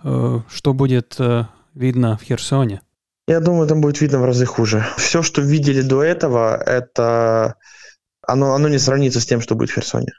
Э, 0.03 0.41
что 0.49 0.73
будет 0.73 1.15
э, 1.19 1.45
видно 1.73 2.17
в 2.17 2.23
Херсоне? 2.23 2.81
Я 3.27 3.41
думаю, 3.41 3.67
там 3.67 3.81
будет 3.81 3.99
видно 3.99 4.19
в 4.19 4.25
разы 4.25 4.45
хуже. 4.45 4.85
Все, 4.97 5.21
что 5.21 5.41
видели 5.41 5.81
до 5.81 6.01
этого, 6.01 6.55
это 6.55 7.55
оно, 8.21 8.53
оно 8.53 8.69
не 8.69 8.77
сравнится 8.77 9.19
с 9.19 9.25
тем, 9.25 9.41
что 9.41 9.55
будет 9.55 9.69
в 9.69 9.73
Херсоне. 9.73 10.13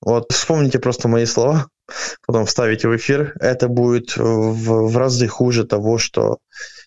Вот 0.00 0.32
вспомните 0.32 0.78
просто 0.78 1.08
мои 1.08 1.26
слова, 1.26 1.68
потом 2.26 2.46
вставите 2.46 2.88
в 2.88 2.96
эфир. 2.96 3.34
Это 3.38 3.68
будет 3.68 4.16
в, 4.16 4.88
в 4.88 4.96
разы 4.96 5.28
хуже 5.28 5.64
того, 5.64 5.98
что 5.98 6.38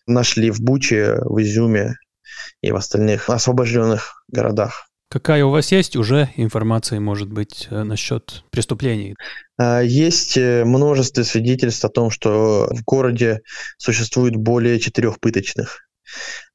нашли 0.05 0.51
в 0.51 0.61
Буче, 0.61 1.17
в 1.21 1.41
Изюме 1.41 1.95
и 2.61 2.71
в 2.71 2.75
остальных 2.75 3.29
освобожденных 3.29 4.25
городах. 4.27 4.89
Какая 5.13 5.45
у 5.45 5.51
вас 5.51 5.71
есть 5.71 5.95
уже 5.95 6.31
информация, 6.37 6.99
может 6.99 7.31
быть, 7.31 7.67
э, 7.69 7.83
насчет 7.83 8.43
преступлений? 8.49 9.13
А, 9.59 9.79
есть 9.81 10.37
э, 10.37 10.65
множество 10.65 11.21
свидетельств 11.21 11.85
о 11.85 11.89
том, 11.89 12.09
что 12.09 12.67
в 12.71 12.83
городе 12.83 13.41
существует 13.77 14.35
более 14.35 14.79
четырех 14.79 15.19
пыточных. 15.19 15.81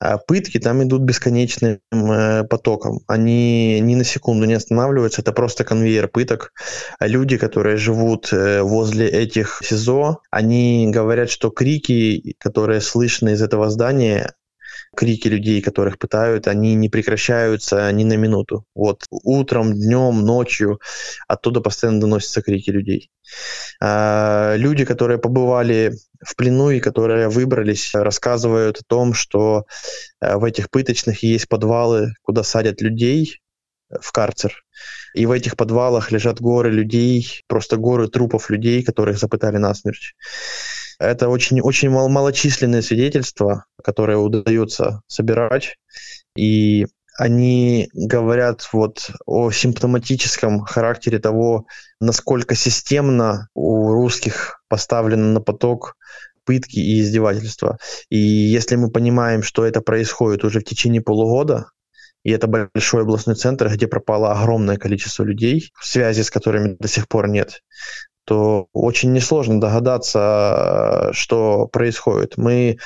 А 0.00 0.18
пытки 0.18 0.58
там 0.58 0.82
идут 0.82 1.02
бесконечным 1.02 1.78
э, 1.92 2.42
потоком. 2.50 2.98
Они 3.06 3.78
ни 3.78 3.94
на 3.94 4.02
секунду 4.02 4.44
не 4.44 4.54
останавливаются. 4.54 5.22
Это 5.22 5.30
просто 5.30 5.62
конвейер 5.62 6.08
пыток. 6.08 6.50
А 6.98 7.06
люди, 7.06 7.36
которые 7.36 7.76
живут 7.76 8.32
возле 8.32 9.06
этих 9.08 9.60
СИЗО, 9.62 10.18
они 10.32 10.88
говорят, 10.90 11.30
что 11.30 11.50
крики, 11.50 12.34
которые 12.40 12.80
слышны 12.80 13.34
из 13.34 13.40
этого 13.40 13.70
здания, 13.70 14.32
крики 14.98 15.28
людей, 15.28 15.62
которых 15.62 15.96
пытают, 15.96 16.48
они 16.48 16.74
не 16.74 16.88
прекращаются 16.88 17.92
ни 17.92 18.02
на 18.02 18.16
минуту. 18.16 18.64
Вот 18.74 19.04
утром, 19.10 19.72
днем, 19.72 20.24
ночью 20.24 20.80
оттуда 21.28 21.60
постоянно 21.60 22.00
доносятся 22.00 22.42
крики 22.42 22.70
людей. 22.70 23.08
А, 23.80 24.56
люди, 24.56 24.84
которые 24.84 25.18
побывали 25.18 25.92
в 26.20 26.34
плену 26.34 26.70
и 26.70 26.80
которые 26.80 27.28
выбрались, 27.28 27.94
рассказывают 27.94 28.78
о 28.80 28.84
том, 28.88 29.14
что 29.14 29.66
э, 30.20 30.36
в 30.36 30.42
этих 30.42 30.68
пыточных 30.68 31.22
есть 31.22 31.46
подвалы, 31.46 32.14
куда 32.22 32.42
садят 32.42 32.80
людей 32.80 33.40
в 34.00 34.10
карцер. 34.10 34.64
И 35.14 35.26
в 35.26 35.30
этих 35.30 35.56
подвалах 35.56 36.10
лежат 36.10 36.40
горы 36.40 36.72
людей, 36.72 37.44
просто 37.46 37.76
горы 37.76 38.08
трупов 38.08 38.50
людей, 38.50 38.82
которых 38.82 39.16
запытали 39.16 39.58
насмерть. 39.58 40.16
Это 40.98 41.28
очень, 41.28 41.60
очень 41.60 41.90
мал 41.90 42.08
малочисленные 42.08 42.82
свидетельства, 42.82 43.66
которые 43.82 44.18
удается 44.18 45.02
собирать, 45.06 45.76
и 46.36 46.86
они 47.18 47.88
говорят 47.92 48.68
вот 48.72 49.10
о 49.26 49.50
симптоматическом 49.50 50.60
характере 50.60 51.18
того, 51.18 51.66
насколько 52.00 52.54
системно 52.54 53.48
у 53.54 53.92
русских 53.92 54.62
поставлено 54.68 55.32
на 55.32 55.40
поток 55.40 55.96
пытки 56.44 56.78
и 56.78 57.00
издевательства. 57.00 57.78
И 58.08 58.18
если 58.18 58.76
мы 58.76 58.90
понимаем, 58.90 59.42
что 59.42 59.66
это 59.66 59.80
происходит 59.80 60.44
уже 60.44 60.60
в 60.60 60.64
течение 60.64 61.02
полугода, 61.02 61.66
и 62.22 62.30
это 62.30 62.46
большой 62.46 63.02
областной 63.02 63.34
центр, 63.34 63.68
где 63.68 63.86
пропало 63.86 64.32
огромное 64.32 64.76
количество 64.76 65.24
людей, 65.24 65.72
связи 65.80 66.22
с 66.22 66.30
которыми 66.30 66.76
до 66.78 66.88
сих 66.88 67.08
пор 67.08 67.28
нет, 67.28 67.62
то 68.28 68.68
очень 68.74 69.14
несложно 69.14 69.58
догадаться, 69.58 71.08
что 71.12 71.66
происходит. 71.66 72.36
Мы 72.36 72.76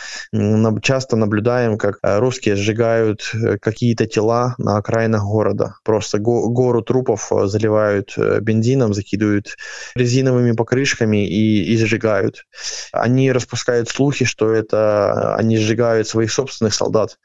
часто 0.81 1.17
наблюдаем, 1.17 1.79
как 1.79 1.99
э, 2.01 2.21
русские 2.21 2.55
сжигают 2.55 3.29
э, 3.35 3.59
какие-то 3.59 4.07
тела 4.07 4.55
на 4.59 4.77
окраинах 4.77 5.25
города. 5.25 5.75
Просто 5.83 6.21
гору 6.21 6.81
трупов 6.83 7.33
э, 7.33 7.47
заливают 7.49 8.17
бензином, 8.17 8.95
закидывают 8.95 9.57
резиновыми 9.97 10.53
покрышками 10.53 11.27
и, 11.27 11.73
и 11.73 11.77
сжигают. 11.77 12.45
Они 12.93 13.33
распускают 13.33 13.89
слухи, 13.89 14.25
что 14.25 14.53
это 14.53 15.35
они 15.35 15.59
сжигают 15.59 16.07
своих 16.07 16.31
собственных 16.31 16.73
солдат. 16.73 17.19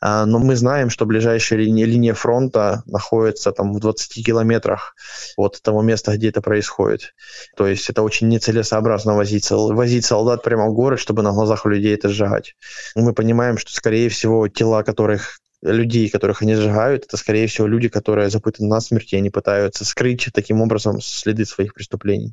А, 0.00 0.26
но 0.26 0.40
мы 0.40 0.56
знаем, 0.56 0.90
что 0.90 1.06
ближайшая 1.06 1.60
линия, 1.60 1.86
линия 1.86 2.14
фронта 2.14 2.82
находится 2.86 3.52
там 3.52 3.72
в 3.74 3.78
20 3.78 4.26
километрах 4.26 4.96
от 5.36 5.62
того 5.62 5.82
места, 5.82 6.16
где 6.16 6.30
это 6.30 6.42
происходит. 6.42 7.14
То 7.60 7.66
есть 7.66 7.90
это 7.90 8.00
очень 8.00 8.28
нецелесообразно 8.28 9.14
возить, 9.14 9.50
возить 9.50 10.06
солдат 10.06 10.42
прямо 10.42 10.70
в 10.70 10.72
город, 10.72 10.98
чтобы 10.98 11.20
на 11.20 11.30
глазах 11.30 11.66
у 11.66 11.68
людей 11.68 11.92
это 11.92 12.08
сжигать. 12.08 12.56
Мы 12.94 13.12
понимаем, 13.12 13.58
что, 13.58 13.70
скорее 13.70 14.08
всего, 14.08 14.48
тела, 14.48 14.82
которых 14.82 15.40
людей, 15.60 16.08
которых 16.08 16.40
они 16.40 16.54
сжигают, 16.54 17.04
это, 17.04 17.18
скорее 17.18 17.48
всего, 17.48 17.66
люди, 17.66 17.90
которые 17.90 18.30
запытаны 18.30 18.66
на 18.66 18.80
смерть, 18.80 19.12
и 19.12 19.16
они 19.18 19.28
пытаются 19.28 19.84
скрыть 19.84 20.26
таким 20.32 20.62
образом 20.62 21.02
следы 21.02 21.44
своих 21.44 21.74
преступлений. 21.74 22.32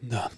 Да. 0.00 0.28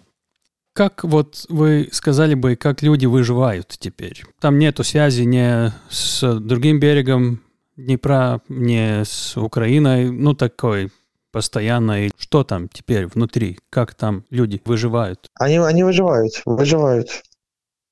Как 0.72 1.04
вот 1.04 1.44
вы 1.50 1.90
сказали 1.92 2.32
бы, 2.32 2.56
как 2.56 2.80
люди 2.80 3.04
выживают 3.04 3.76
теперь? 3.78 4.24
Там 4.40 4.58
нету 4.58 4.82
связи 4.82 5.24
ни 5.24 5.70
с 5.90 6.40
другим 6.40 6.80
берегом 6.80 7.42
Днепра, 7.76 8.40
не 8.48 9.04
с 9.04 9.36
Украиной, 9.36 10.10
ну 10.10 10.32
такой 10.32 10.90
постоянно. 11.32 12.06
И 12.06 12.10
что 12.18 12.44
там 12.44 12.68
теперь 12.68 13.06
внутри? 13.06 13.58
Как 13.70 13.94
там 13.94 14.24
люди 14.30 14.60
выживают? 14.64 15.30
Они, 15.34 15.56
они 15.58 15.82
выживают, 15.82 16.42
выживают. 16.44 17.08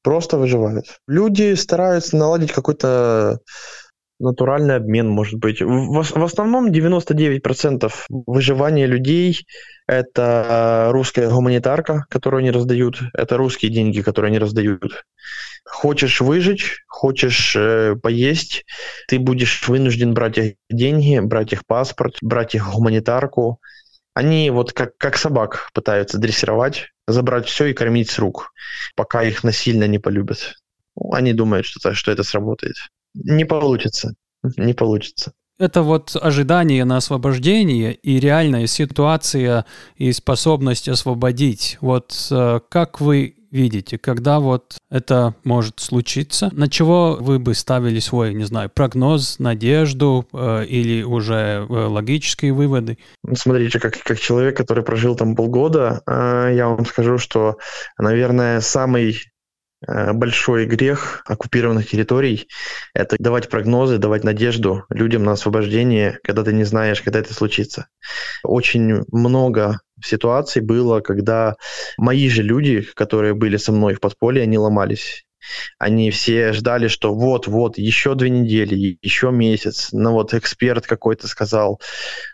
Просто 0.02 0.38
выживают. 0.38 0.86
Люди 1.06 1.54
стараются 1.54 2.16
наладить 2.16 2.52
какой-то 2.52 3.40
натуральный 4.20 4.76
обмен, 4.76 5.08
может 5.08 5.40
быть. 5.40 5.60
В, 5.60 6.02
в 6.02 6.22
основном 6.22 6.70
99% 6.70 7.92
выживания 8.08 8.86
людей– 8.86 9.46
это 9.88 10.88
русская 10.92 11.28
гуманитарка, 11.28 12.04
которую 12.08 12.40
они 12.40 12.50
раздают, 12.50 13.00
это 13.14 13.36
русские 13.36 13.72
деньги, 13.72 14.02
которые 14.02 14.28
они 14.28 14.38
раздают. 14.38 15.04
Хочешь 15.64 16.20
выжить, 16.20 16.62
хочешь 16.88 17.54
э, 17.56 17.96
поесть, 17.96 18.64
ты 19.08 19.18
будешь 19.18 19.66
вынужден 19.68 20.14
брать 20.14 20.38
их 20.38 20.54
деньги, 20.68 21.18
брать 21.20 21.52
их 21.52 21.64
паспорт, 21.66 22.16
брать 22.22 22.54
их 22.54 22.72
гуманитарку. 22.72 23.60
Они 24.14 24.50
вот 24.50 24.72
как, 24.72 24.96
как 24.96 25.16
собак 25.16 25.70
пытаются 25.72 26.18
дрессировать, 26.18 26.88
забрать 27.06 27.46
все 27.46 27.66
и 27.66 27.74
кормить 27.74 28.10
с 28.10 28.18
рук, 28.18 28.52
пока 28.96 29.22
их 29.22 29.44
насильно 29.44 29.86
не 29.86 29.98
полюбят. 29.98 30.54
Они 31.12 31.32
думают, 31.32 31.66
что, 31.66 31.94
что 31.94 32.10
это 32.10 32.24
сработает. 32.24 32.74
Не 33.14 33.44
получится. 33.44 34.14
Не 34.56 34.74
получится. 34.74 35.32
Это 35.58 35.82
вот 35.82 36.16
ожидание 36.16 36.86
на 36.86 36.96
освобождение 36.96 37.94
и 37.94 38.18
реальная 38.18 38.66
ситуация 38.66 39.66
и 39.96 40.10
способность 40.12 40.88
освободить. 40.88 41.76
Вот 41.82 42.28
э, 42.30 42.60
как 42.70 43.00
вы 43.02 43.36
видите, 43.50 43.98
когда 43.98 44.40
вот 44.40 44.78
это 44.90 45.34
может 45.44 45.80
случиться? 45.80 46.50
На 46.52 46.68
чего 46.68 47.16
вы 47.20 47.38
бы 47.38 47.54
ставили 47.54 47.98
свой, 47.98 48.34
не 48.34 48.44
знаю, 48.44 48.70
прогноз, 48.70 49.38
надежду 49.38 50.26
э, 50.32 50.64
или 50.66 51.02
уже 51.02 51.34
э, 51.34 51.64
логические 51.66 52.52
выводы? 52.52 52.98
Ну, 53.22 53.34
смотрите, 53.34 53.78
как, 53.80 54.00
как 54.02 54.18
человек, 54.18 54.56
который 54.56 54.84
прожил 54.84 55.16
там 55.16 55.36
полгода, 55.36 56.02
э, 56.06 56.52
я 56.54 56.68
вам 56.68 56.84
скажу, 56.86 57.18
что, 57.18 57.58
наверное, 57.98 58.60
самый 58.60 59.16
Э, 59.86 60.12
большой 60.12 60.66
грех 60.66 61.22
оккупированных 61.26 61.88
территорий– 61.88 62.48
это 62.94 63.16
давать 63.18 63.48
прогнозы, 63.48 63.96
давать 63.96 64.24
надежду 64.24 64.84
людям 64.90 65.24
на 65.24 65.32
освобождение, 65.32 66.18
когда 66.22 66.44
ты 66.44 66.52
не 66.52 66.64
знаешь, 66.64 67.00
когда 67.00 67.20
это 67.20 67.32
случится. 67.32 67.86
Очень 68.42 69.04
много 69.10 69.80
ситуаций 70.02 70.62
было, 70.62 71.00
когда 71.00 71.56
мои 71.96 72.28
же 72.28 72.42
люди, 72.42 72.82
которые 72.94 73.34
были 73.34 73.56
со 73.56 73.72
мной 73.72 73.94
в 73.94 74.00
подполье, 74.00 74.42
они 74.42 74.58
ломались. 74.58 75.24
Они 75.78 76.10
все 76.10 76.52
ждали, 76.52 76.88
что 76.88 77.14
вот-вот, 77.14 77.78
еще 77.78 78.14
две 78.14 78.30
недели, 78.30 78.98
еще 79.02 79.30
месяц. 79.30 79.88
Ну 79.92 80.12
вот 80.12 80.34
эксперт 80.34 80.86
какой-то 80.86 81.28
сказал, 81.28 81.80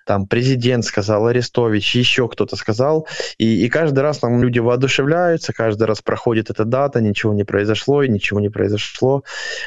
там 0.04 0.26
президент 0.26 0.84
сказал, 0.84 1.26
Арестович, 1.26 1.94
еще 1.96 2.28
кто-то 2.28 2.56
сказал. 2.56 3.06
И, 3.38 3.64
и 3.64 3.68
каждый 3.68 4.00
раз 4.00 4.22
нам 4.22 4.42
люди 4.42 4.58
воодушевляются, 4.58 5.52
каждый 5.52 5.84
раз 5.84 6.02
проходит 6.02 6.50
эта 6.50 6.64
дата, 6.64 7.00
ничего 7.00 7.32
не 7.32 7.44
произошло, 7.44 8.02
и 8.02 8.08
ничего 8.08 8.40
не 8.40 8.48
произошло. 8.48 9.22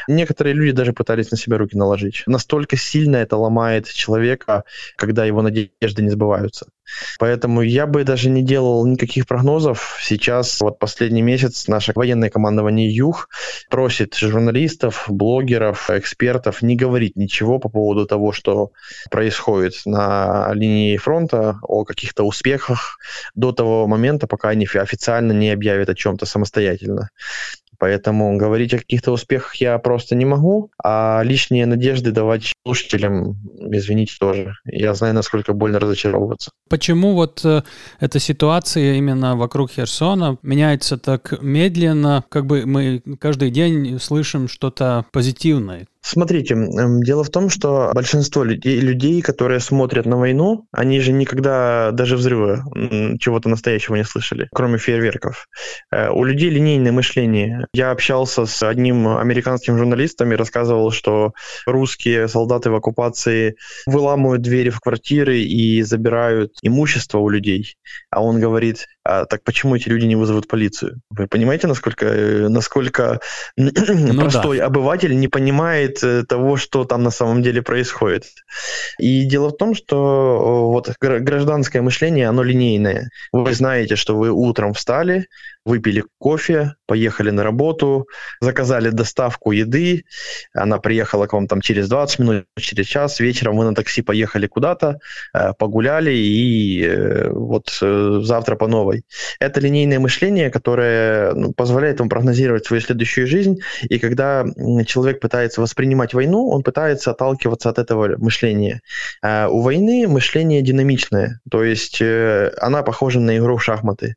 Некоторые 0.07 0.53
люди 0.53 0.71
даже 0.71 0.93
пытались 0.93 1.31
на 1.31 1.37
себя 1.37 1.57
руки 1.57 1.77
наложить. 1.77 2.23
Настолько 2.25 2.77
сильно 2.77 3.17
это 3.17 3.37
ломает 3.37 3.87
человека, 3.87 4.63
когда 4.97 5.25
его 5.25 5.41
надежды 5.41 6.01
не 6.01 6.09
сбываются. 6.09 6.67
Поэтому 7.19 7.61
я 7.61 7.85
бы 7.85 8.03
даже 8.03 8.29
не 8.29 8.43
делал 8.43 8.85
никаких 8.85 9.27
прогнозов. 9.27 9.97
Сейчас, 10.01 10.59
вот 10.61 10.79
последний 10.79 11.21
месяц, 11.21 11.67
наше 11.67 11.91
военное 11.95 12.29
командование 12.29 12.93
ЮГ 12.93 13.29
просит 13.69 14.15
журналистов, 14.15 15.05
блогеров, 15.07 15.89
экспертов 15.89 16.61
не 16.61 16.75
говорить 16.75 17.15
ничего 17.15 17.59
по 17.59 17.69
поводу 17.69 18.05
того, 18.05 18.31
что 18.31 18.71
происходит 19.11 19.73
на 19.85 20.51
линии 20.53 20.97
фронта, 20.97 21.59
о 21.63 21.85
каких-то 21.85 22.23
успехах 22.23 22.99
до 23.35 23.51
того 23.51 23.87
момента, 23.87 24.27
пока 24.27 24.49
они 24.49 24.67
официально 24.73 25.31
не 25.31 25.51
объявят 25.51 25.89
о 25.89 25.95
чем-то 25.95 26.25
самостоятельно. 26.25 27.09
Поэтому 27.79 28.37
говорить 28.37 28.73
о 28.73 28.79
каких-то 28.79 29.11
успехах 29.11 29.55
я 29.55 29.77
просто 29.79 30.15
не 30.15 30.25
могу, 30.25 30.69
а 30.83 31.21
лишние 31.23 31.65
надежды 31.65 32.11
давать 32.11 32.53
слушателям, 32.65 33.37
извините, 33.71 34.15
тоже. 34.19 34.53
Я 34.65 34.93
знаю, 34.93 35.13
насколько 35.13 35.53
больно 35.53 35.79
разочаровываться. 35.79 36.51
Почему 36.69 37.13
вот 37.13 37.43
э, 37.45 37.63
эта 37.99 38.19
ситуация 38.19 38.93
именно 38.93 39.37
вокруг 39.37 39.71
Херсона 39.71 40.37
меняется 40.43 40.97
так 40.97 41.41
медленно, 41.41 42.23
как 42.29 42.45
бы 42.45 42.65
мы 42.65 43.01
каждый 43.19 43.49
день 43.49 43.97
слышим 43.99 44.47
что-то 44.47 45.05
позитивное? 45.11 45.87
Смотрите, 46.01 46.55
дело 47.03 47.23
в 47.23 47.29
том, 47.29 47.49
что 47.49 47.91
большинство 47.93 48.43
людей, 48.43 48.79
людей, 48.79 49.21
которые 49.21 49.59
смотрят 49.59 50.05
на 50.05 50.17
войну, 50.17 50.65
они 50.71 51.01
же 51.01 51.11
никогда 51.11 51.91
даже 51.91 52.15
взрыва 52.15 52.63
чего-то 53.19 53.49
настоящего 53.49 53.95
не 53.95 54.05
слышали, 54.05 54.47
кроме 54.53 54.77
фейерверков. 54.77 55.47
Э, 55.91 56.09
у 56.09 56.23
людей 56.23 56.49
линейное 56.49 56.93
мышление. 56.93 57.65
Я 57.73 57.91
общался 57.91 58.45
с 58.45 58.63
одним 58.63 59.17
американским 59.17 59.77
журналистом 59.77 60.31
и 60.31 60.37
рассказывал, 60.37 60.91
что 60.91 61.33
русские 61.65 62.27
солдаты 62.27 62.71
в 62.71 62.75
оккупации 62.75 63.55
выламывают 63.85 64.41
двери 64.41 64.69
в 64.69 64.79
квартиры 64.79 65.39
и 65.39 65.81
забирают 65.81 66.53
имущество 66.61 67.19
у 67.19 67.29
людей. 67.29 67.75
А 68.09 68.23
он 68.23 68.39
говорит, 68.39 68.87
а 69.09 69.25
так 69.25 69.43
почему 69.43 69.75
эти 69.75 69.89
люди 69.89 70.05
не 70.05 70.15
вызовут 70.15 70.47
полицию? 70.47 71.01
Вы 71.09 71.25
понимаете, 71.27 71.65
насколько, 71.65 72.05
э, 72.05 72.47
насколько 72.47 73.19
ну, 73.57 74.21
простой 74.21 74.59
да. 74.59 74.65
обыватель 74.65 75.17
не 75.19 75.27
понимает 75.27 76.03
э, 76.03 76.23
того, 76.25 76.57
что 76.57 76.85
там 76.85 77.01
на 77.01 77.09
самом 77.09 77.41
деле 77.41 77.63
происходит? 77.63 78.25
И 78.99 79.25
дело 79.25 79.49
в 79.49 79.57
том, 79.57 79.73
что 79.73 80.69
вот 80.69 80.93
гражданское 80.99 81.81
мышление, 81.81 82.29
оно 82.29 82.43
линейное. 82.43 83.09
Вы 83.31 83.53
знаете, 83.53 83.95
что 83.95 84.15
вы 84.15 84.29
утром 84.29 84.73
встали, 84.73 85.27
выпили 85.65 86.03
кофе, 86.19 86.75
поехали 86.85 87.31
на 87.31 87.43
работу, 87.43 88.07
заказали 88.41 88.89
доставку 88.89 89.51
еды, 89.51 90.05
она 90.53 90.77
приехала 90.77 91.25
к 91.25 91.33
вам 91.33 91.47
там 91.47 91.61
через 91.61 91.89
20 91.89 92.19
минут, 92.19 92.45
через 92.59 92.85
час, 92.85 93.19
вечером 93.19 93.57
вы 93.57 93.65
на 93.65 93.73
такси 93.73 94.03
поехали 94.03 94.45
куда-то, 94.45 94.99
э, 95.33 95.53
погуляли 95.57 96.11
и 96.11 97.27
вот 97.31 97.69
завтра 97.79 98.55
по 98.55 98.67
новой. 98.67 98.98
Это 99.39 99.59
линейное 99.59 99.99
мышление, 99.99 100.49
которое 100.49 101.33
ну, 101.33 101.53
позволяет 101.53 101.99
вам 101.99 102.09
прогнозировать 102.09 102.65
свою 102.65 102.81
следующую 102.81 103.27
жизнь, 103.27 103.59
и 103.83 103.99
когда 103.99 104.45
человек 104.85 105.19
пытается 105.19 105.61
воспринимать 105.61 106.13
войну, 106.13 106.49
он 106.49 106.63
пытается 106.63 107.11
отталкиваться 107.11 107.69
от 107.69 107.79
этого 107.79 108.17
мышления. 108.17 108.81
У 109.23 109.61
войны 109.61 110.07
мышление 110.07 110.61
динамичное, 110.61 111.39
то 111.49 111.63
есть 111.63 112.01
она 112.01 112.83
похожа 112.83 113.19
на 113.19 113.37
игру 113.37 113.57
в 113.57 113.63
шахматы. 113.63 114.15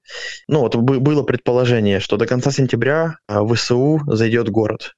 Ну 0.49 0.61
вот 0.61 0.77
было 0.77 1.23
предположение, 1.23 2.01
что 2.01 2.17
до 2.17 2.27
конца 2.27 2.51
сентября 2.51 3.17
а, 3.27 3.43
в 3.43 3.55
ВСУ 3.55 4.01
зайдет 4.07 4.49
город. 4.49 4.95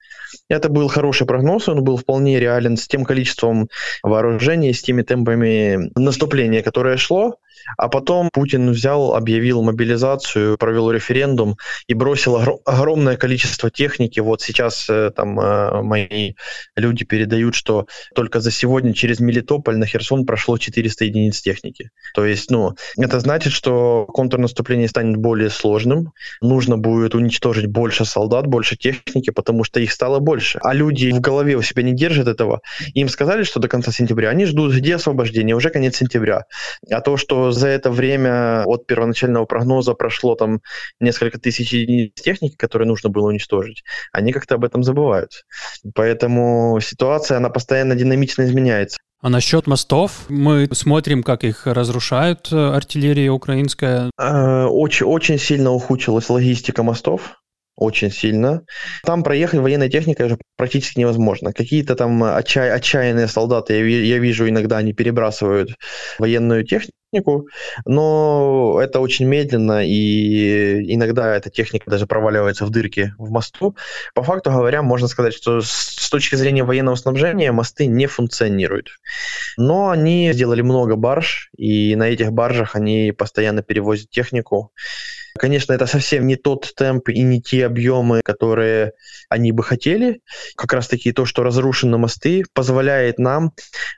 Это 0.49 0.69
был 0.69 0.89
хороший 0.89 1.27
прогноз, 1.27 1.69
он 1.69 1.85
был 1.85 1.97
вполне 1.97 2.41
реален 2.41 2.77
с 2.77 2.87
тем 2.87 3.05
количеством 3.05 3.69
вооружений, 4.03 4.73
с 4.73 4.83
теми 4.83 5.03
темпами 5.03 5.91
наступления, 5.95 6.63
которое 6.63 6.97
шло. 6.97 7.37
А 7.79 7.89
потом 7.89 8.29
Путин 8.33 8.71
взял, 8.71 9.15
объявил 9.15 9.63
мобилизацию, 9.65 10.57
провел 10.59 10.91
референдум 10.91 11.57
и 11.87 11.95
бросил 11.95 12.37
огромное 12.65 13.17
количество 13.17 13.71
техники. 13.71 14.21
Вот 14.21 14.41
сейчас 14.43 14.87
э, 14.89 15.11
там 15.15 15.39
э, 15.41 15.83
мои 15.83 16.35
люди 16.77 17.05
передают, 17.05 17.55
что 17.55 17.87
только 18.15 18.41
за 18.41 18.51
сегодня 18.51 18.95
через 18.95 19.21
Мелитополь 19.21 19.77
на 19.77 19.87
Херсон 19.87 20.27
прошло 20.27 20.59
400 20.59 21.05
единиц 21.05 21.41
техники. 21.41 21.91
То 22.15 22.25
есть, 22.25 22.51
ну, 22.51 22.75
это 22.97 23.21
значит, 23.21 23.53
что 23.53 24.07
контрнаступление 24.07 24.89
станет 24.89 25.17
более 25.17 25.51
сложным. 25.51 26.13
Нужно 26.41 26.77
будет 26.79 27.15
уничтожить 27.15 27.67
больше 27.67 28.05
солдат, 28.05 28.47
больше 28.47 28.77
техники, 28.77 29.31
потому 29.31 29.65
что 29.65 29.81
их 29.81 29.93
стало 29.93 30.19
больше. 30.19 30.59
А 30.63 30.75
люди 30.75 31.11
в 31.11 31.21
голове 31.21 31.57
у 31.57 31.63
себя 31.63 31.83
не 31.83 31.93
держат 31.93 32.29
этого. 32.29 32.61
Им 32.95 33.09
сказали, 33.09 33.43
что 33.43 33.61
до 33.61 33.69
конца 33.69 33.93
сентября. 33.93 34.31
Они 34.31 34.45
ждут, 34.47 34.75
где 34.75 34.97
освобождение? 34.97 35.57
Уже 35.57 35.71
конец 35.71 35.97
сентября. 35.97 36.45
А 36.91 37.01
то, 37.01 37.17
что 37.17 37.51
за 37.51 37.69
это 37.69 37.91
время 37.91 38.63
от 38.65 38.87
первоначального 38.87 39.45
прогноза 39.55 39.95
прошло 39.95 40.35
там 40.35 40.61
несколько 40.99 41.39
тысяч 41.39 41.73
единиц 41.73 42.11
техники, 42.21 42.57
которые 42.57 42.89
нужно 42.89 43.09
было 43.09 43.29
уничтожить, 43.29 43.85
они 44.13 44.33
как-то 44.33 44.57
об 44.57 44.65
этом 44.65 44.83
забывают. 44.83 45.45
Поэтому 45.95 46.81
ситуация, 46.83 47.37
она 47.37 47.51
постоянно 47.51 47.95
динамично 47.95 48.43
изменяется. 48.43 48.99
А 49.23 49.31
насчет 49.31 49.69
мостов, 49.69 50.25
мы 50.29 50.69
смотрим, 50.73 51.23
как 51.23 51.45
их 51.45 51.69
разрушают 51.69 52.49
э, 52.53 52.57
артиллерия 52.57 53.31
украинская. 53.31 54.11
Очень, 54.19 55.07
очень 55.07 55.39
сильно 55.39 55.71
ухудшилась 55.71 56.29
логистика 56.29 56.83
мостов. 56.83 57.37
Очень 57.77 58.11
сильно. 58.11 58.63
Там 59.05 59.23
проехать 59.23 59.61
военной 59.61 59.91
техникой 59.91 60.27
уже 60.27 60.39
практически 60.57 61.01
невозможно. 61.01 61.53
Какие-то 61.53 61.97
там 61.97 62.23
отчай, 62.23 62.71
отчаянные 62.71 63.29
солдаты, 63.29 63.75
я, 63.75 64.01
я 64.01 64.19
вижу 64.19 64.49
иногда, 64.49 64.79
они 64.79 64.93
перебрасывают 64.93 65.71
военную 66.19 66.65
технику, 66.65 67.49
но 67.85 68.79
это 68.83 69.01
очень 69.01 69.27
медленно, 69.27 69.85
и 69.85 70.95
иногда 70.95 71.35
эта 71.35 71.51
техника 71.51 71.91
даже 71.91 72.07
проваливается 72.07 72.65
в 72.65 72.71
дырки 72.71 73.13
в 73.19 73.31
мосту. 73.31 73.77
По 74.15 74.23
факту 74.23 74.51
говоря, 74.51 74.83
можно 74.83 75.09
сказать, 75.09 75.35
что 75.35 75.61
с 75.61 76.09
точки 76.11 76.37
зрения 76.37 76.65
военного 76.65 76.97
снабжения 76.97 77.53
мосты 77.53 77.87
не 77.87 78.07
функционируют. 78.07 78.89
Но 79.57 79.91
они 79.91 80.33
сделали 80.33 80.63
много 80.63 80.97
барж, 80.97 81.51
и 81.57 81.97
на 81.97 82.09
этих 82.09 82.33
баржах 82.33 82.77
они 82.77 83.13
постоянно 83.13 83.63
перевозят 83.63 84.11
технику. 84.11 84.73
Конечно, 85.37 85.73
это 85.73 85.87
совсем 85.87 86.29
не 86.29 86.37
тот 86.37 86.73
темп 86.77 87.09
и 87.09 87.23
не 87.23 87.43
те 87.43 87.67
объемы, 87.67 88.21
которые 88.25 88.93
они 89.29 89.51
бы 89.51 89.65
хотели. 89.65 90.21
Как 90.55 90.73
раз-таки 90.73 91.11
то, 91.11 91.25
что 91.25 91.43
разрушены 91.43 91.99
мосты, 91.99 92.45
позволяет 92.53 93.19
нам 93.19 93.53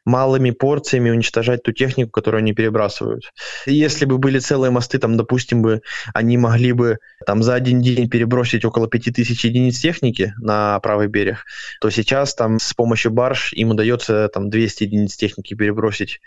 малыми 0.06 0.50
порциями 0.50 1.10
уничтожать 1.10 1.62
ту 1.62 1.72
технику, 1.72 2.10
которую 2.10 2.38
они 2.38 2.54
перебрасывают. 2.54 3.32
Если 3.66 4.06
бы 4.06 4.16
были 4.16 4.38
целые 4.38 4.70
мосты, 4.70 4.98
там, 4.98 5.18
допустим, 5.18 5.60
бы 5.60 5.82
они 6.14 6.38
могли 6.38 6.72
бы 6.72 6.98
там 7.26 7.42
за 7.42 7.54
один 7.54 7.82
день 7.82 8.08
перебросить 8.08 8.64
около 8.64 8.88
5000 8.88 9.44
единиц 9.44 9.78
техники 9.78 10.32
на 10.38 10.80
правый 10.80 11.08
берег, 11.08 11.44
то 11.82 11.90
сейчас 11.90 12.34
там 12.34 12.58
с 12.58 12.72
помощью 12.72 13.12
барж 13.12 13.52
им 13.52 13.72
удается 13.72 14.30
там 14.32 14.48
200 14.48 14.84
единиц 14.84 15.16
техники 15.16 15.52
перебросить. 15.52 16.20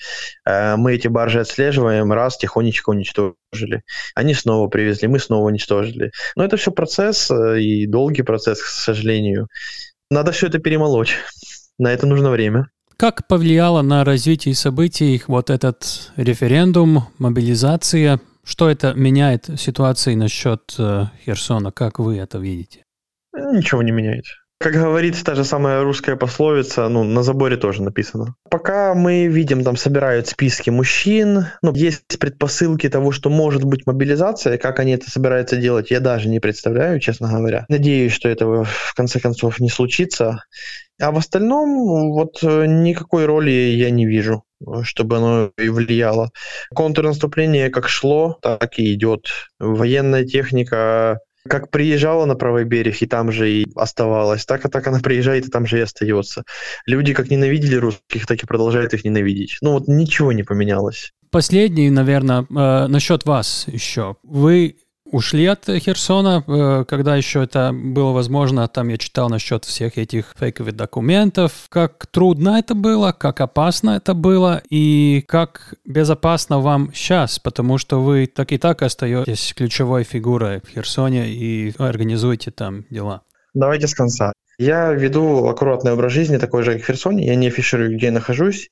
Э, 0.46 0.76
мы 0.76 0.94
эти 0.94 1.08
баржи 1.08 1.40
отслеживаем, 1.40 2.14
раз, 2.14 2.38
тихонечко 2.38 2.92
уничтожили. 3.52 3.84
Они 4.16 4.34
снова 4.34 4.68
привезли, 4.68 5.08
мы 5.08 5.20
снова 5.20 5.46
уничтожили. 5.46 6.12
Но 6.36 6.44
это 6.44 6.58
все 6.58 6.72
процесс 6.72 7.30
э, 7.32 7.62
и 7.62 7.88
долгий 7.88 8.24
процесс, 8.24 8.62
к 8.62 8.68
сожалению. 8.68 9.48
Надо 10.10 10.32
все 10.32 10.48
это 10.48 10.60
перемолоть. 10.60 11.12
На 11.78 11.92
это 11.92 12.08
нужно 12.08 12.30
время. 12.30 12.68
Как 12.98 13.28
повлияло 13.28 13.82
на 13.82 14.04
развитие 14.04 14.56
событий 14.56 15.24
вот 15.28 15.50
этот 15.50 16.12
референдум, 16.18 17.06
мобилизация? 17.18 18.20
Что 18.44 18.70
это 18.70 18.94
меняет 18.94 19.50
ситуации 19.58 20.16
насчет 20.16 20.76
э, 20.78 21.06
Херсона? 21.26 21.72
Как 21.72 22.00
вы 22.00 22.18
это 22.18 22.40
видите? 22.40 22.84
Ничего 23.34 23.84
не 23.84 23.92
меняет. 23.92 24.26
Как 24.60 24.74
говорит 24.74 25.16
та 25.24 25.36
же 25.36 25.46
самая 25.46 25.84
русская 25.84 26.18
пословица, 26.18 26.90
ну, 26.90 27.06
на 27.06 27.24
заборе 27.24 27.56
тоже 27.56 27.82
написано. 27.82 28.36
Пока 28.50 28.94
мы 28.94 29.28
видим, 29.28 29.64
там 29.64 29.78
собирают 29.78 30.28
списки 30.28 30.70
мужчин, 30.70 31.46
ну, 31.62 31.74
есть 31.74 32.20
предпосылки 32.20 32.90
того, 32.90 33.12
что 33.12 33.30
может 33.30 33.64
быть 33.64 33.88
мобилизация, 33.88 34.58
как 34.58 34.80
они 34.80 34.92
это 34.92 35.10
собираются 35.10 35.56
делать, 35.56 35.92
я 35.92 36.02
даже 36.02 36.28
не 36.28 36.42
представляю, 36.42 37.00
честно 37.00 37.30
говоря. 37.30 37.66
Надеюсь, 37.70 38.12
что 38.12 38.28
этого 38.28 38.66
в 38.66 38.94
конце 38.96 39.22
концов 39.22 39.62
не 39.62 39.70
случится. 39.70 40.44
А 41.02 41.12
в 41.12 41.18
остальном 41.18 42.12
вот 42.12 42.40
э, 42.44 42.66
никакой 42.66 43.26
роли 43.26 43.52
я 43.52 43.90
не 43.90 44.06
вижу 44.06 44.44
чтобы 44.84 45.18
оно 45.18 45.52
и 45.58 45.70
влияло. 45.70 46.32
Контрнаступление 46.76 47.70
как 47.70 47.88
шло, 47.88 48.38
так 48.42 48.78
и 48.78 48.94
идет. 48.94 49.28
Военная 49.58 50.26
техника 50.26 51.20
как 51.48 51.70
приезжала 51.70 52.26
на 52.26 52.36
правый 52.36 52.66
берег 52.66 53.02
и 53.02 53.08
там 53.08 53.32
же 53.32 53.52
и 53.52 53.68
оставалась, 53.76 54.46
так 54.46 54.66
и 54.66 54.70
так 54.70 54.88
она 54.88 55.00
приезжает 55.00 55.48
и 55.48 55.50
там 55.50 55.66
же 55.66 55.80
и 55.80 55.82
остается. 55.82 56.44
Люди 56.86 57.14
как 57.14 57.30
ненавидели 57.30 57.76
русских, 57.76 58.26
так 58.28 58.44
и 58.44 58.48
продолжают 58.48 58.94
их 58.94 59.06
ненавидеть. 59.06 59.58
Ну 59.62 59.74
вот 59.74 59.88
ничего 59.88 60.32
не 60.32 60.44
поменялось. 60.44 61.14
Последний, 61.32 61.90
наверное, 61.90 62.42
э, 62.42 62.88
насчет 62.88 63.26
вас 63.26 63.66
еще. 63.68 64.16
Вы 64.24 64.78
ушли 65.12 65.46
от 65.46 65.66
Херсона, 65.66 66.44
э, 66.46 66.86
когда 66.88 67.16
еще 67.16 67.44
это 67.44 67.72
было 67.74 68.12
возможно. 68.12 68.68
Там 68.68 68.90
я 68.90 68.98
читал 68.98 69.30
насчет 69.30 69.66
всех 69.66 69.98
этих 69.98 70.34
фейковых 70.38 70.76
документов. 70.76 71.52
Как 71.70 72.08
трудно 72.08 72.60
это 72.60 72.76
было, 72.76 73.12
как 73.12 73.42
опасно 73.42 73.92
это 73.92 74.14
было 74.14 74.62
и 74.70 75.24
как 75.28 75.74
безопасно 75.86 76.60
вам 76.60 76.92
сейчас, 76.94 77.40
потому 77.40 77.78
что 77.78 78.02
вы 78.02 78.28
так 78.28 78.52
и 78.52 78.58
так 78.58 78.82
остаетесь 78.82 79.54
ключевой 79.56 80.04
фигурой 80.04 80.62
в 80.62 80.70
Херсоне 80.70 81.30
и 81.30 81.74
организуете 81.78 82.52
там 82.52 82.86
дела. 82.90 83.22
Давайте 83.54 83.88
с 83.88 83.96
конца. 83.96 84.34
Я 84.60 84.92
веду 84.92 85.48
аккуратный 85.48 85.94
образ 85.94 86.12
жизни, 86.12 86.36
такой 86.36 86.64
же, 86.64 86.74
как 86.74 86.82
в 86.82 86.86
Херсоне. 86.86 87.26
Я 87.26 87.36
не 87.36 87.48
афиширую, 87.48 87.96
где 87.96 88.08
я 88.08 88.12
нахожусь. 88.12 88.70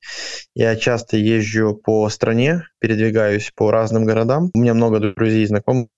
Я 0.54 0.76
часто 0.76 1.16
езжу 1.16 1.74
по 1.74 2.06
стране, 2.10 2.64
передвигаюсь 2.78 3.50
по 3.56 3.70
разным 3.70 4.04
городам. 4.04 4.50
У 4.52 4.58
меня 4.58 4.74
много 4.74 5.00
друзей 5.00 5.44
и 5.44 5.46
знакомых 5.46 5.88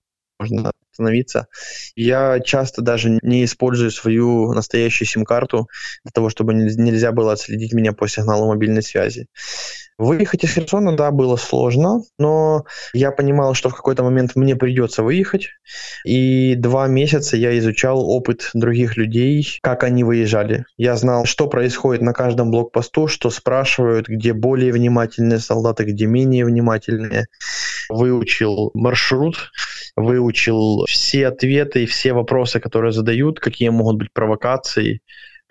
можно 0.41 0.71
остановиться. 0.91 1.47
Я 1.95 2.39
часто 2.39 2.81
даже 2.81 3.19
не 3.21 3.45
использую 3.45 3.91
свою 3.91 4.53
настоящую 4.53 5.07
сим-карту 5.07 5.67
для 6.03 6.11
того, 6.11 6.29
чтобы 6.29 6.53
нельзя 6.53 7.11
было 7.11 7.33
отследить 7.33 7.73
меня 7.73 7.93
по 7.93 8.07
сигналу 8.07 8.47
мобильной 8.47 8.83
связи. 8.83 9.27
Выехать 9.97 10.43
из 10.43 10.53
Херсона, 10.53 10.97
да, 10.97 11.11
было 11.11 11.35
сложно, 11.35 12.01
но 12.17 12.65
я 12.93 13.11
понимал, 13.11 13.53
что 13.53 13.69
в 13.69 13.75
какой-то 13.75 14.03
момент 14.03 14.35
мне 14.35 14.55
придется 14.55 15.03
выехать. 15.03 15.49
И 16.05 16.55
два 16.55 16.87
месяца 16.87 17.37
я 17.37 17.57
изучал 17.59 18.09
опыт 18.09 18.49
других 18.55 18.97
людей, 18.97 19.59
как 19.61 19.83
они 19.83 20.03
выезжали. 20.03 20.65
Я 20.75 20.95
знал, 20.95 21.25
что 21.25 21.47
происходит 21.47 22.01
на 22.01 22.13
каждом 22.13 22.49
блокпосту, 22.49 23.07
что 23.07 23.29
спрашивают, 23.29 24.07
где 24.07 24.33
более 24.33 24.73
внимательные 24.73 25.37
солдаты, 25.37 25.83
где 25.83 26.07
менее 26.07 26.45
внимательные. 26.45 27.27
Выучил 27.87 28.71
маршрут, 28.73 29.51
выучил 29.95 30.85
все 30.87 31.27
ответы 31.27 31.83
и 31.83 31.85
все 31.85 32.13
вопросы, 32.13 32.59
которые 32.59 32.91
задают, 32.91 33.39
какие 33.39 33.69
могут 33.69 33.97
быть 33.97 34.13
провокации, 34.13 35.01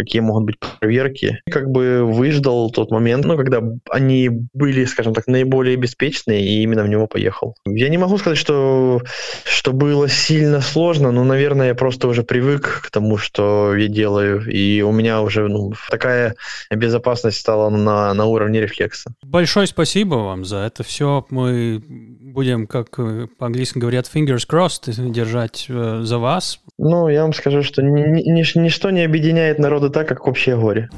какие 0.01 0.23
могут 0.23 0.45
быть 0.45 0.57
проверки. 0.59 1.41
Как 1.51 1.71
бы 1.71 2.05
выждал 2.05 2.71
тот 2.71 2.91
момент, 2.91 3.25
ну, 3.25 3.37
когда 3.37 3.61
они 3.91 4.31
были, 4.53 4.85
скажем 4.85 5.15
так, 5.15 5.27
наиболее 5.27 5.77
беспечные, 5.77 6.43
и 6.45 6.63
именно 6.63 6.83
в 6.83 6.89
него 6.89 7.07
поехал. 7.07 7.55
Я 7.67 7.89
не 7.89 7.99
могу 7.99 8.19
сказать, 8.19 8.39
что, 8.39 9.03
что 9.45 9.73
было 9.73 10.09
сильно 10.09 10.61
сложно, 10.61 11.13
но, 11.13 11.25
наверное, 11.25 11.69
я 11.69 11.75
просто 11.75 12.09
уже 12.09 12.23
привык 12.23 12.83
к 12.87 12.91
тому, 12.91 13.19
что 13.19 13.77
я 13.77 13.89
делаю, 13.89 14.43
и 14.51 14.81
у 14.83 14.93
меня 14.93 15.21
уже 15.21 15.49
ну, 15.49 15.73
такая 15.91 16.35
безопасность 16.71 17.39
стала 17.39 17.69
на, 17.69 18.15
на 18.15 18.25
уровне 18.25 18.61
рефлекса. 18.61 19.13
Большое 19.23 19.67
спасибо 19.67 20.15
вам 20.15 20.45
за 20.45 20.59
это 20.59 20.83
все. 20.83 21.27
Мы 21.31 21.83
будем, 22.31 22.67
как 22.67 22.99
по-английски 23.39 23.79
говорят, 23.79 24.11
fingers 24.13 24.49
crossed, 24.49 25.11
держать 25.11 25.67
э, 25.69 26.01
за 26.03 26.19
вас. 26.19 26.61
Ну, 26.79 27.09
я 27.09 27.23
вам 27.23 27.33
скажу, 27.33 27.63
что 27.63 27.83
ни, 27.83 28.31
ни, 28.31 28.59
ничто 28.59 28.91
не 28.91 29.03
объединяет 29.03 29.59
народы 29.59 29.91
так, 29.91 30.09
как 30.09 30.27
общее 30.27 30.57
горе. 30.57 30.89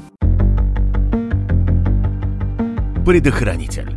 Предохранитель. 3.05 3.91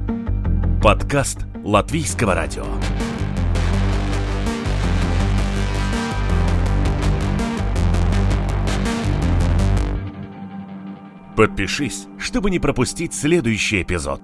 Подкаст 0.83 1.47
Латвийского 1.65 2.35
радио. 2.35 2.65
Подпишись, 11.37 12.07
чтобы 12.19 12.51
не 12.51 12.59
пропустить 12.59 13.13
следующий 13.13 13.83
эпизод. 13.83 14.23